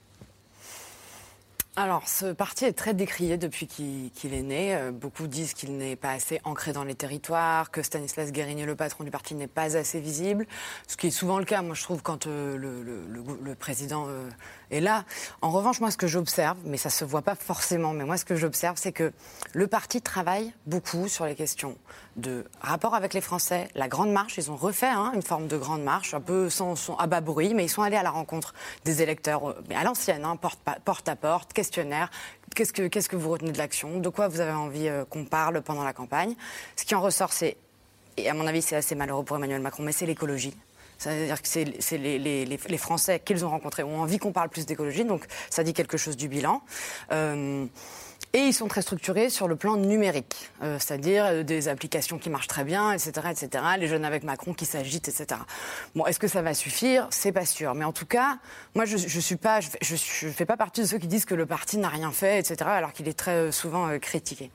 [1.77, 4.75] Alors, ce parti est très décrié depuis qu'il est né.
[4.75, 8.75] Euh, beaucoup disent qu'il n'est pas assez ancré dans les territoires, que Stanislas Guérini, le
[8.75, 10.47] patron du parti, n'est pas assez visible.
[10.87, 14.07] Ce qui est souvent le cas, moi, je trouve, quand euh, le, président
[14.71, 15.05] euh, est là.
[15.41, 18.25] En revanche, moi, ce que j'observe, mais ça se voit pas forcément, mais moi, ce
[18.25, 19.11] que j'observe, c'est que
[19.53, 21.77] le parti travaille beaucoup sur les questions
[22.15, 23.69] de rapport avec les Français.
[23.75, 26.75] La grande marche, ils ont refait hein, une forme de grande marche, un peu sans,
[26.75, 28.53] son à bas bruit, mais ils sont allés à la rencontre
[28.85, 32.09] des électeurs, mais à l'ancienne, hein, porte, porte à porte, questionnaire.
[32.55, 33.99] Qu'est-ce que, qu'est-ce que vous retenez de l'action?
[33.99, 36.35] De quoi vous avez envie euh, qu'on parle pendant la campagne?
[36.75, 37.55] Ce qui en ressort, c'est,
[38.17, 40.53] et à mon avis, c'est assez malheureux pour Emmanuel Macron, mais c'est l'écologie.
[41.01, 45.25] C'est-à-dire que c'est les, Français qu'ils ont rencontrés ont envie qu'on parle plus d'écologie, donc
[45.49, 46.61] ça dit quelque chose du bilan.
[47.11, 47.65] Euh,
[48.33, 52.29] et ils sont très structurés sur le plan numérique, euh, c'est-à-dire euh, des applications qui
[52.29, 53.63] marchent très bien, etc., etc.
[53.79, 55.41] Les jeunes avec Macron qui s'agitent, etc.
[55.95, 57.07] Bon, est-ce que ça va suffire?
[57.09, 57.73] C'est pas sûr.
[57.73, 58.37] Mais en tout cas,
[58.75, 61.35] moi, je, je suis pas, je, je, fais pas partie de ceux qui disent que
[61.35, 64.51] le parti n'a rien fait, etc., alors qu'il est très souvent critiqué.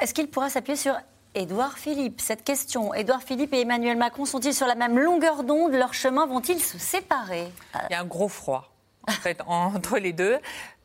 [0.00, 0.94] Est-ce qu'il pourra s'appuyer sur
[1.34, 2.92] Édouard Philippe, cette question.
[2.92, 5.72] Édouard Philippe et Emmanuel Macron sont-ils sur la même longueur d'onde?
[5.72, 7.46] Leurs chemins vont-ils se séparer?
[7.88, 8.72] Il y a un gros froid
[9.46, 10.38] entre les deux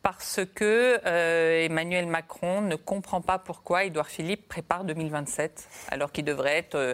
[0.04, 6.26] parce que euh, Emmanuel Macron ne comprend pas pourquoi Édouard Philippe prépare 2027, alors qu'il
[6.26, 6.93] devrait être euh,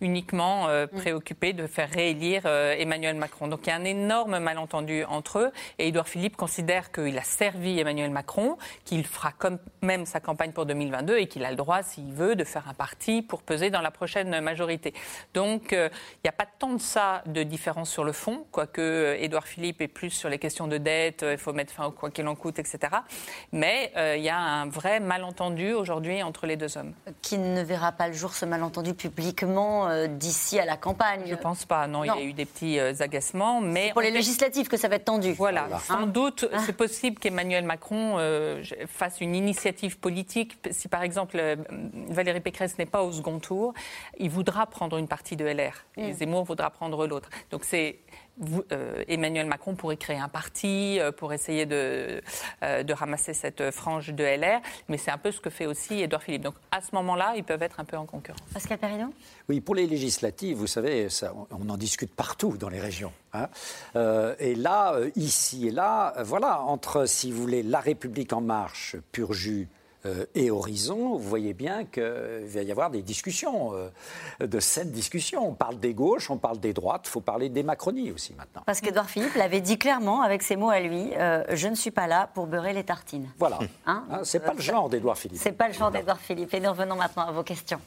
[0.00, 0.88] uniquement euh, mm.
[0.98, 3.48] préoccupé de faire réélire euh, Emmanuel Macron.
[3.48, 7.22] Donc il y a un énorme malentendu entre eux et Édouard Philippe considère qu'il a
[7.22, 11.56] servi Emmanuel Macron, qu'il fera quand même sa campagne pour 2022 et qu'il a le
[11.56, 14.94] droit, s'il veut, de faire un parti pour peser dans la prochaine majorité.
[15.34, 19.16] Donc euh, il n'y a pas tant de ça de différence sur le fond, quoique
[19.18, 22.10] Édouard Philippe est plus sur les questions de dette, il faut mettre fin au quoi
[22.10, 22.78] qu'il en coûte, etc.
[23.52, 26.92] Mais il y a un vrai malentendu aujourd'hui entre les deux hommes.
[27.22, 31.22] Qui ne verra pas le jour ce malentendu publiquement euh, d'ici à la campagne.
[31.26, 31.86] Je ne pense pas.
[31.86, 33.60] Non, il y a eu des petits euh, agacements.
[33.60, 35.32] Mais pour les législatives que ça va être tendu.
[35.32, 35.68] Voilà.
[35.80, 36.58] Sans doute, ah.
[36.64, 40.58] c'est possible qu'Emmanuel Macron euh, fasse une initiative politique.
[40.70, 41.40] Si par exemple
[42.08, 43.74] Valérie Pécresse n'est pas au second tour,
[44.18, 45.84] il voudra prendre une partie de LR.
[45.96, 46.14] Et mm.
[46.14, 47.28] Zemmour voudra prendre l'autre.
[47.50, 47.98] Donc c'est
[48.72, 52.22] euh, Emmanuel Macron pourrait créer un parti euh, pour essayer de,
[52.62, 56.00] euh, de, ramasser cette frange de LR, mais c'est un peu ce que fait aussi
[56.00, 56.42] Édouard Philippe.
[56.42, 58.40] Donc à ce moment-là, ils peuvent être un peu en concurrence.
[58.52, 59.12] Pascal Perrineau?
[59.48, 63.12] Oui, pour les législatives, vous savez, ça, on en discute partout dans les régions.
[63.32, 63.48] Hein.
[64.40, 69.32] et là, ici et là, voilà, entre, si vous voulez, La République en marche, pur
[69.32, 69.68] jus,
[70.34, 75.48] et Horizon, vous voyez bien qu'il va y avoir des discussions, euh, de cette discussion.
[75.48, 78.62] On parle des gauches, on parle des droites, il faut parler des macronies aussi maintenant.
[78.66, 81.90] Parce qu'Edouard Philippe l'avait dit clairement, avec ses mots à lui, euh, je ne suis
[81.90, 83.28] pas là pour beurrer les tartines.
[83.38, 83.58] Voilà.
[83.86, 85.40] Hein ah, c'est pas le genre d'Edouard Philippe.
[85.40, 86.52] C'est pas le genre d'Edouard Philippe.
[86.54, 87.80] Et nous revenons maintenant à vos questions.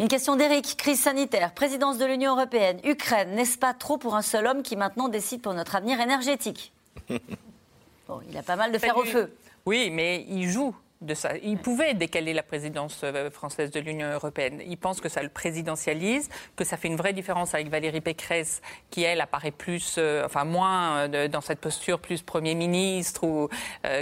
[0.00, 0.78] Une question d'Éric.
[0.78, 4.74] Crise sanitaire, présidence de l'Union européenne, Ukraine, n'est-ce pas trop pour un seul homme qui
[4.74, 6.72] maintenant décide pour notre avenir énergétique
[8.08, 9.30] Bon, il a pas mal de fer au feu.
[9.66, 11.36] Oui, mais il joue de ça.
[11.42, 14.62] Il pouvait décaler la présidence euh, française de l'Union européenne.
[14.66, 18.62] Il pense que ça le présidentialise, que ça fait une vraie différence avec Valérie Pécresse,
[18.88, 23.50] qui elle apparaît plus, euh, enfin moins euh, dans cette posture, plus Premier ministre ou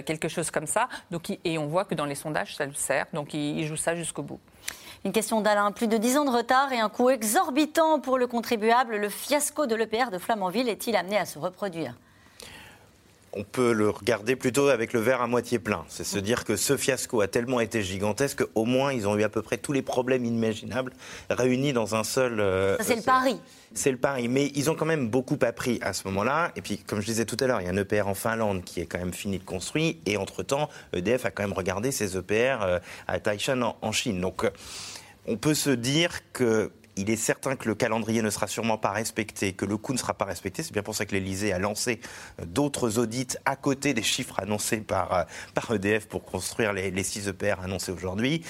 [0.07, 0.89] quelque chose comme ça.
[1.11, 3.07] Donc, et on voit que dans les sondages, ça le sert.
[3.13, 4.39] Donc il joue ça jusqu'au bout.
[5.05, 5.71] Une question d'Alain.
[5.73, 8.97] Plus de 10 ans de retard et un coût exorbitant pour le contribuable.
[8.97, 11.95] Le fiasco de l'EPR de Flamanville est-il amené à se reproduire?
[13.33, 15.85] On peut le regarder plutôt avec le verre à moitié plein.
[15.89, 19.23] C'est se dire que ce fiasco a tellement été gigantesque qu'au moins ils ont eu
[19.23, 20.93] à peu près tous les problèmes imaginables
[21.31, 22.41] réunis dans un seul.
[22.41, 23.41] Euh, c'est le pari.
[23.75, 24.29] C'est le pari.
[24.29, 26.53] Mais ils ont quand même beaucoup appris à ce moment-là.
[26.57, 28.65] Et puis, comme je disais tout à l'heure, il y a un EPR en Finlande
[28.65, 29.95] qui est quand même fini de construire.
[30.07, 34.21] Et entre-temps, EDF a quand même regardé ses EPR euh, à Taishan en Chine.
[34.21, 34.51] Donc, euh,
[35.27, 38.91] on peut se dire que il est certain que le calendrier ne sera sûrement pas
[38.91, 40.63] respecté, que le coût ne sera pas respecté.
[40.63, 42.01] C'est bien pour ça que l'Elysée a lancé
[42.41, 47.05] euh, d'autres audits à côté des chiffres annoncés par, par EDF pour construire les, les
[47.05, 48.45] 6 EPR annoncés aujourd'hui.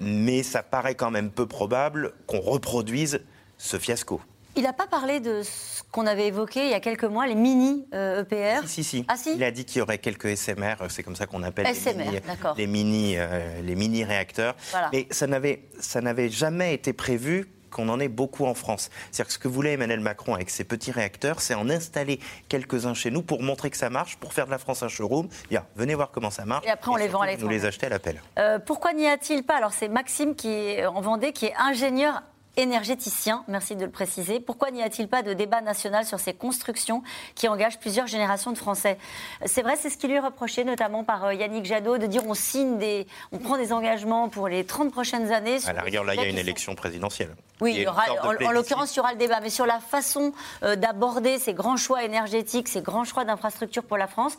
[0.00, 3.20] Mais ça paraît quand même peu probable qu'on reproduise
[3.58, 4.20] ce fiasco.
[4.56, 7.36] Il n'a pas parlé de ce qu'on avait évoqué il y a quelques mois, les
[7.36, 7.94] mini EPR.
[7.94, 10.88] Euh, e si, si, Ah, si il a dit qu'il y aurait quelques SMR, euh,
[10.88, 12.20] c'est comme ça qu'on appelle SMR,
[12.56, 14.56] les mini, euh, les mini, réacteurs.
[14.92, 18.90] Mais ça n'avait, ça n'avait jamais été prévu qu'on en ait beaucoup en France.
[19.10, 22.94] C'est-à-dire que ce que voulait Emmanuel Macron avec ses petits réacteurs, c'est en installer quelques-uns
[22.94, 25.28] chez nous pour montrer que ça marche, pour faire de la France un showroom.
[25.50, 26.66] Dire, venez voir comment ça marche.
[26.66, 27.44] Et après, on les vend à l'étranger.
[27.44, 28.20] Nous les acheter à l'appel.
[28.66, 29.56] pourquoi n'y a-t-il pas?
[29.56, 32.22] Alors, c'est Maxime qui est en Vendée, qui est ingénieur
[32.56, 34.40] énergéticien, merci de le préciser.
[34.40, 37.02] Pourquoi n'y a-t-il pas de débat national sur ces constructions
[37.34, 38.98] qui engagent plusieurs générations de Français?
[39.46, 42.22] C'est vrai, c'est ce qui lui est reproché, notamment par euh, Yannick Jadot, de dire
[42.26, 45.58] on signe des, on prend des engagements pour les 30 prochaines années.
[45.66, 47.30] À la rigueur, là, il y a une élection présidentielle.
[47.60, 49.40] Oui, en, l'occurrence, il y aura le débat.
[49.40, 50.32] Mais sur la façon
[50.62, 54.36] euh, d'aborder ces grands choix énergétiques, ces grands choix d'infrastructures pour la France,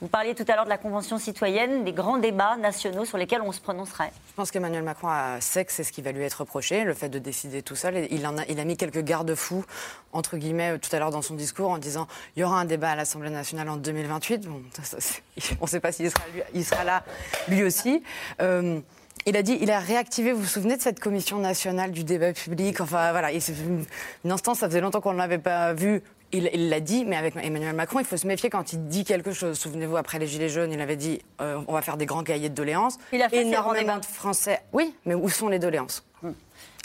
[0.00, 3.42] vous parliez tout à l'heure de la Convention citoyenne, des grands débats nationaux sur lesquels
[3.42, 4.12] on se prononcerait.
[4.28, 5.08] Je pense qu'Emmanuel Macron
[5.40, 8.06] sait que c'est ce qui va lui être reproché, le fait de décider tout seul.
[8.10, 9.64] Il, en a, il a mis quelques garde-fous,
[10.12, 12.06] entre guillemets, tout à l'heure dans son discours, en disant
[12.36, 14.48] il y aura un débat à l'Assemblée nationale en 2028.
[14.48, 14.62] Bon,
[15.60, 16.22] on ne sait pas s'il sera,
[16.54, 17.04] il sera là
[17.48, 18.02] lui aussi.
[18.40, 18.80] Euh,
[19.26, 22.32] il a dit, il a réactivé, vous vous souvenez de cette commission nationale du débat
[22.32, 22.80] public?
[22.80, 26.02] Enfin voilà, une instance, ça faisait longtemps qu'on ne l'avait pas vu.
[26.32, 29.32] Il l'a dit, mais avec Emmanuel Macron, il faut se méfier quand il dit quelque
[29.32, 29.56] chose.
[29.56, 32.48] Souvenez-vous, après les Gilets jaunes, il avait dit euh, on va faire des grands cahiers
[32.48, 32.98] de doléances.
[33.12, 34.60] Il a fait énormément de Français.
[34.72, 36.04] Oui, mais où sont les doléances?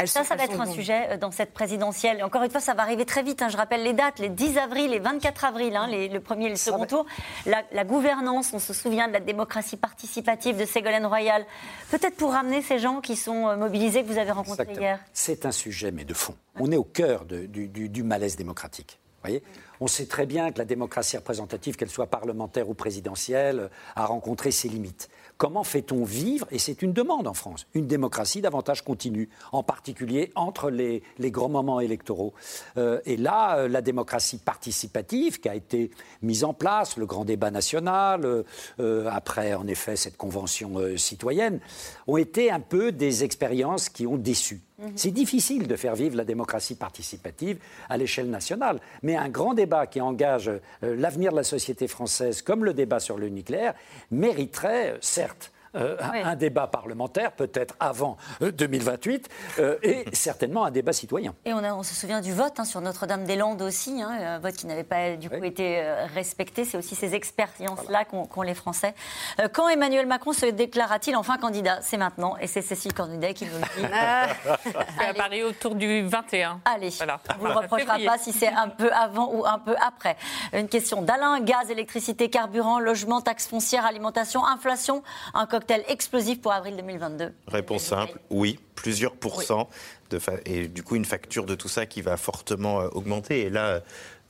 [0.05, 2.23] Ça, ça va être un sujet euh, dans cette présidentielle.
[2.23, 3.41] Encore une fois, ça va arriver très vite.
[3.41, 3.49] Hein.
[3.49, 6.55] Je rappelle les dates, les 10 avril et 24 avril, hein, le premier et le
[6.55, 7.05] second tour.
[7.45, 11.45] La, gouvernance, on se souvient de la démocratie participative de Ségolène Royal.
[11.91, 14.99] Peut-être pour ramener ces gens qui sont euh, mobilisés que vous avez rencontrés hier.
[15.13, 16.35] C'est un sujet, mais de fond.
[16.59, 18.99] On est au cœur du, malaise démocratique.
[19.23, 19.43] Voyez
[19.81, 24.51] on sait très bien que la démocratie représentative, qu'elle soit parlementaire ou présidentielle, a rencontré
[24.51, 25.09] ses limites.
[25.39, 30.31] Comment fait-on vivre, et c'est une demande en France, une démocratie davantage continue, en particulier
[30.35, 32.33] entre les, grands moments électoraux.
[32.77, 37.23] Euh, et là, euh, la démocratie participative qui a été mise en place, le grand
[37.23, 38.43] débat national,
[38.79, 41.61] euh, après en effet cette convention citoyenne,
[42.05, 44.61] ont été un peu des expériences qui ont déçu.
[44.79, 44.91] Mhm.
[44.95, 47.59] C'est difficile de faire vivre la démocratie participative
[47.89, 50.51] à l'échelle nationale, mais un grand débat qui engage
[50.81, 53.73] l'avenir de la société française, comme le débat sur le nucléaire,
[54.11, 60.93] mériterait, certes, euh, un débat parlementaire, peut-être avant 2028, euh, euh, et certainement un débat
[60.93, 61.35] citoyen.
[61.45, 64.55] Et on, a, on se souvient du vote hein, sur Notre-Dame-des-Landes aussi, hein, un vote
[64.55, 65.81] qui n'avait pas du coup été
[66.13, 66.65] respecté.
[66.65, 68.95] C'est aussi ces expériences-là qu'ont les Français.
[69.53, 71.79] quand Emmanuel Macron se déclara-t-il enfin candidat?
[71.81, 73.93] C'est maintenant, et c'est Cécile Cornudet qui nous le dit.
[75.07, 76.61] à Paris autour du 21.
[76.65, 77.19] Allez, voilà.
[77.39, 80.17] on ne vous reprochera pas si c'est un peu avant ou un peu après.
[80.53, 85.03] Une question d'Alain, gaz, électricité, carburant, logement, taxes foncières, alimentation, inflation,
[85.33, 89.69] un cocktail explosif pour avril 2022 Réponse simple, oui, plusieurs pourcents.
[90.09, 93.41] De et du coup, une facture de tout ça qui va fortement euh, augmenter.
[93.41, 93.81] Et là,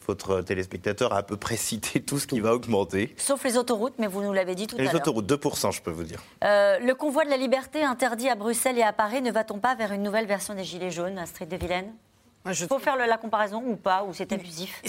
[0.08, 3.14] votre téléspectateur a à peu près cité tout ce qui va augmenter.
[3.18, 4.92] Sauf les autoroutes, mais vous nous l'avez dit tout à l'heure.
[4.92, 6.22] Les autoroutes, 2%, je peux vous dire.
[6.44, 9.76] Euh, le convoi de la liberté interdit à Bruxelles et à Paris, ne va-t-on pas
[9.76, 11.94] vers une nouvelle version des Gilets jaunes, Astrid de Vilaine?
[12.46, 14.82] Il faut faire la comparaison ou pas, ou c'est abusif?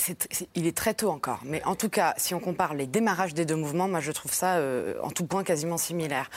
[0.55, 1.41] Il est très tôt encore.
[1.45, 4.33] Mais en tout cas, si on compare les démarrages des deux mouvements, moi je trouve
[4.33, 6.31] ça euh, en tout point quasiment similaire.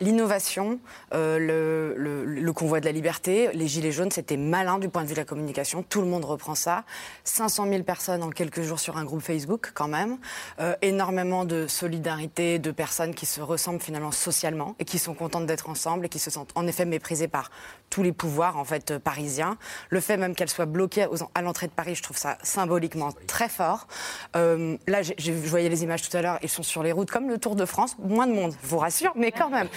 [0.00, 0.78] L'innovation,
[1.14, 5.08] euh, le, le, convoi de la liberté, les gilets jaunes, c'était malin du point de
[5.08, 5.82] vue de la communication.
[5.82, 6.84] Tout le monde reprend ça.
[7.24, 10.18] 500 000 personnes en quelques jours sur un groupe Facebook quand même.
[10.60, 15.46] Euh, énormément de solidarité, de personnes qui se ressemblent finalement socialement et qui sont contentes
[15.46, 17.50] d'être ensemble et qui se sentent en effet méprisées par
[17.90, 19.56] tous les pouvoirs en fait parisiens.
[19.88, 21.06] Le fait même qu'elles soient bloqués
[21.36, 23.86] à l'entrée de Paris, je trouve ça symboliquement très fort.
[24.34, 27.28] Euh, là, je voyais les images tout à l'heure, ils sont sur les routes comme
[27.28, 29.68] le Tour de France, moins de monde, je vous rassure, mais quand même,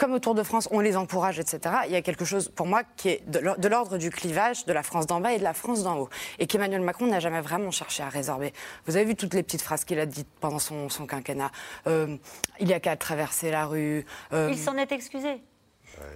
[0.00, 1.76] comme au Tour de France, on les encourage, etc.
[1.86, 4.82] Il y a quelque chose, pour moi, qui est de l'ordre du clivage de la
[4.82, 6.08] France d'en bas et de la France d'en haut,
[6.40, 8.52] et qu'Emmanuel Macron n'a jamais vraiment cherché à résorber.
[8.86, 11.52] Vous avez vu toutes les petites phrases qu'il a dites pendant son, quinquennat.
[11.86, 12.16] Euh,
[12.58, 14.04] il y a qu'à traverser la rue.
[14.32, 15.42] Euh, il s'en est excusé.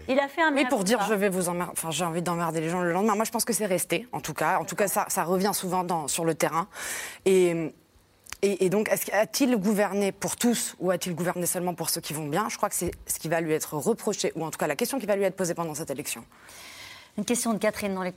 [0.08, 0.50] Il a fait un.
[0.50, 3.14] Mais pour dire je vais vous emmerder, enfin j'ai envie d'emmerder les gens le lendemain.
[3.14, 4.58] Moi je pense que c'est resté, en tout cas.
[4.58, 6.68] En tout cas ça, ça revient souvent dans, sur le terrain.
[7.24, 7.72] Et,
[8.42, 12.48] et, donc a-t-il gouverné pour tous ou a-t-il gouverné seulement pour ceux qui vont bien?
[12.48, 14.76] Je crois que c'est ce qui va lui être reproché, ou en tout cas la
[14.76, 16.24] question qui va lui être posée pendant cette élection.
[17.16, 18.14] Une question de Catherine dans les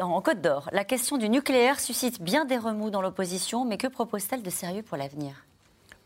[0.00, 0.68] en Côte d'Or.
[0.70, 4.82] La question du nucléaire suscite bien des remous dans l'opposition, mais que propose-t-elle de sérieux
[4.82, 5.44] pour l'avenir?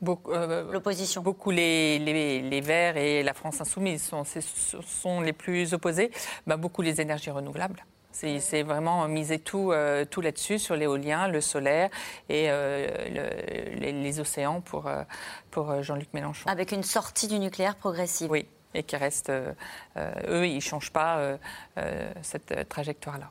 [0.01, 1.23] Beaucoup, euh, L'opposition.
[1.23, 6.11] Beaucoup les, les, Verts et la France insoumise sont, sont les plus opposés.
[6.47, 7.85] Bah, beaucoup les énergies renouvelables.
[8.13, 11.89] C'est vraiment miser tout, euh, tout là-dessus, sur l'éolien, le solaire
[12.29, 12.87] et euh,
[13.79, 14.91] les, océans pour,
[15.51, 16.47] pour Jean-Luc Mélenchon.
[16.51, 18.31] Avec une sortie du nucléaire progressive.
[18.31, 19.53] Oui et qui restent, euh,
[19.97, 23.31] euh, eux, ils ne changent pas euh, cette trajectoire-là.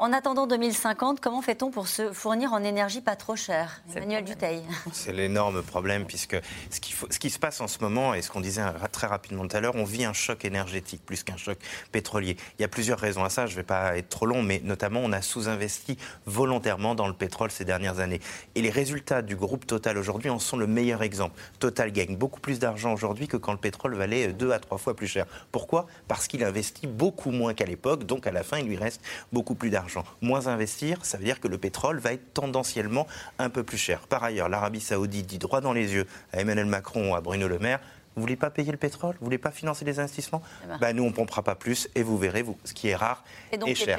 [0.00, 3.80] en attendant 2050, comment fait-on pour se fournir en énergie pas trop chère?
[3.94, 4.62] Emmanuel Duteil.
[4.92, 6.36] C'est l'énorme problème, puisque
[6.70, 8.62] ce qui, ce qui, se passe en ce moment, et ce qu'on disait
[8.92, 11.58] très rapidement tout à l'heure, on vit un choc énergétique plus qu'un choc
[11.92, 12.36] pétrolier.
[12.58, 14.60] Il y a plusieurs raisons à ça, je ne vais pas être trop long, mais
[14.64, 15.96] notamment on a sous-investi
[16.26, 18.20] volontairement dans le pétrole ces dernières années.
[18.54, 21.40] Et les résultats du groupe Total aujourd'hui en sont le meilleur exemple.
[21.58, 24.94] Total gagne beaucoup plus d'argent aujourd'hui que quand le pétrole valait 2 à trois fois
[24.94, 25.26] plus cher.
[25.52, 25.86] Pourquoi?
[26.08, 29.00] Parce qu'il investit beaucoup moins qu'à l'époque, donc à la fin, il lui reste
[29.32, 30.04] beaucoup plus d'argent.
[30.20, 33.06] Moins investir, ça veut dire que le pétrole va être tendanciellement
[33.38, 34.00] un peu plus cher.
[34.08, 37.48] Par ailleurs, l'Arabie saoudite dit droit dans les yeux à Emmanuel Macron ou à Bruno
[37.48, 37.80] Le Maire,
[38.16, 39.14] vous voulez pas payer le pétrole?
[39.20, 40.78] Vous voulez pas financer les investissements eh ben.
[40.80, 43.22] bah, Nous, on ne pompera pas plus et vous verrez, vous, ce qui est rare
[43.52, 43.98] et, donc cher.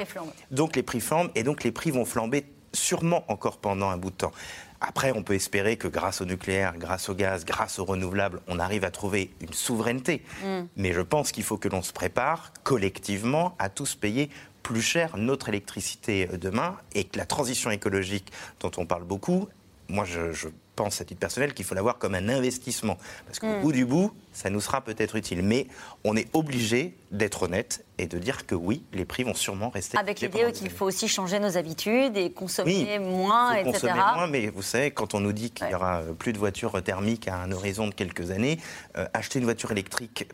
[0.50, 4.10] donc les prix flambent et donc les prix vont flamber sûrement encore pendant un bout
[4.10, 4.32] de temps.
[4.80, 8.58] Après, on peut espérer que grâce au nucléaire, grâce au gaz, grâce aux renouvelables, on
[8.58, 10.22] arrive à trouver une souveraineté.
[10.44, 10.62] Mm.
[10.76, 14.30] Mais je pense qu'il faut que l'on se prépare collectivement à tous payer
[14.62, 19.48] plus cher notre électricité demain et que la transition écologique dont on parle beaucoup,
[19.88, 20.48] moi je, je
[20.78, 22.98] pense à titre personnel qu'il faut l'avoir comme un investissement.
[23.26, 23.62] Parce qu'au hmm.
[23.62, 25.42] bout du bout, ça nous sera peut-être utile.
[25.42, 25.66] Mais
[26.04, 29.98] on est obligé d'être honnête et de dire que oui, les prix vont sûrement rester.
[29.98, 33.72] Avec l'idée qu'il faut aussi changer nos habitudes et consommer moins, faut etc.
[33.72, 36.38] Consommer moins, mais vous savez, quand on nous dit qu'il y aura euh, plus de
[36.38, 38.60] voitures thermiques à un horizon de quelques années,
[38.96, 40.28] euh, acheter une voiture électrique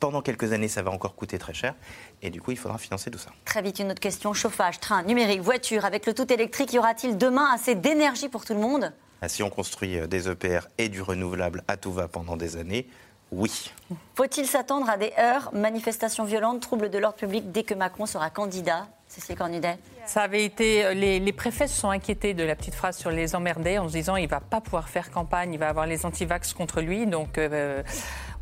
[0.00, 1.74] pendant quelques années, ça va encore coûter très cher.
[2.22, 3.30] Et du coup, il faudra financer tout ça.
[3.44, 4.32] Très vite, une autre question.
[4.32, 5.84] Chauffage, train, numérique, voiture.
[5.84, 8.92] Avec le tout électrique, y aura-t-il demain assez d'énergie pour tout le monde?
[9.28, 12.86] Si on construit euh, des EPR et du renouvelable à tout va pendant des années,
[13.32, 13.72] oui.
[14.14, 18.30] Faut-il s'attendre à des heurts, manifestations violentes, troubles de l'ordre public dès que Macron sera
[18.30, 18.86] candidat?
[19.08, 20.84] Cécile Cornudet Ça avait été.
[20.84, 23.92] Euh, les, préfets se sont inquiétés de la petite phrase sur les emmerdés en se
[23.92, 27.06] disant il ne va pas pouvoir faire campagne, il va avoir les antivax contre lui.
[27.06, 27.38] Donc.
[27.38, 27.82] Euh,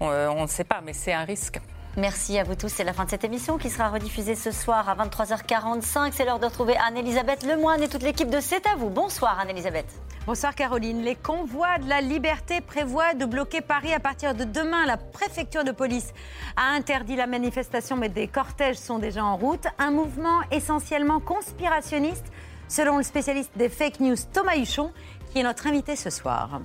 [0.01, 1.61] on ne sait pas, mais c'est un risque.
[1.97, 2.68] Merci à vous tous.
[2.68, 6.12] C'est la fin de cette émission qui sera rediffusée ce soir à 23h45.
[6.12, 8.89] C'est l'heure de retrouver Anne-Elisabeth Lemoine et toute l'équipe de C'est à vous.
[8.89, 9.87] Bonsoir Anne-Elisabeth.
[10.25, 11.03] Bonsoir Caroline.
[11.03, 14.87] Les convois de la liberté prévoient de bloquer Paris à partir de demain.
[14.87, 16.12] La préfecture de police
[16.57, 19.66] a interdit la manifestation, mais des cortèges sont déjà en route.
[19.81, 22.27] Un mouvement essentiellement conspirationniste,
[22.68, 24.93] selon le spécialiste des fake news Thomas Huchon,
[25.33, 26.61] qui est notre invité ce soir.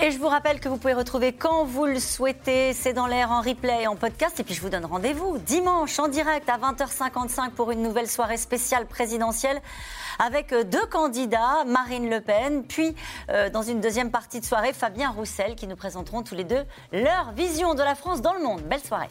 [0.00, 3.32] Et je vous rappelle que vous pouvez retrouver quand vous le souhaitez, c'est dans l'air
[3.32, 4.38] en replay, en podcast.
[4.38, 8.36] Et puis je vous donne rendez-vous dimanche en direct à 20h55 pour une nouvelle soirée
[8.36, 9.60] spéciale présidentielle
[10.20, 12.94] avec euh, deux candidats, Marine Le Pen, puis
[13.30, 16.64] euh, dans une deuxième partie de soirée, Fabien Roussel, qui nous présenteront tous les deux
[16.92, 18.62] leur vision de la France dans le monde.
[18.62, 19.10] Belle soirée.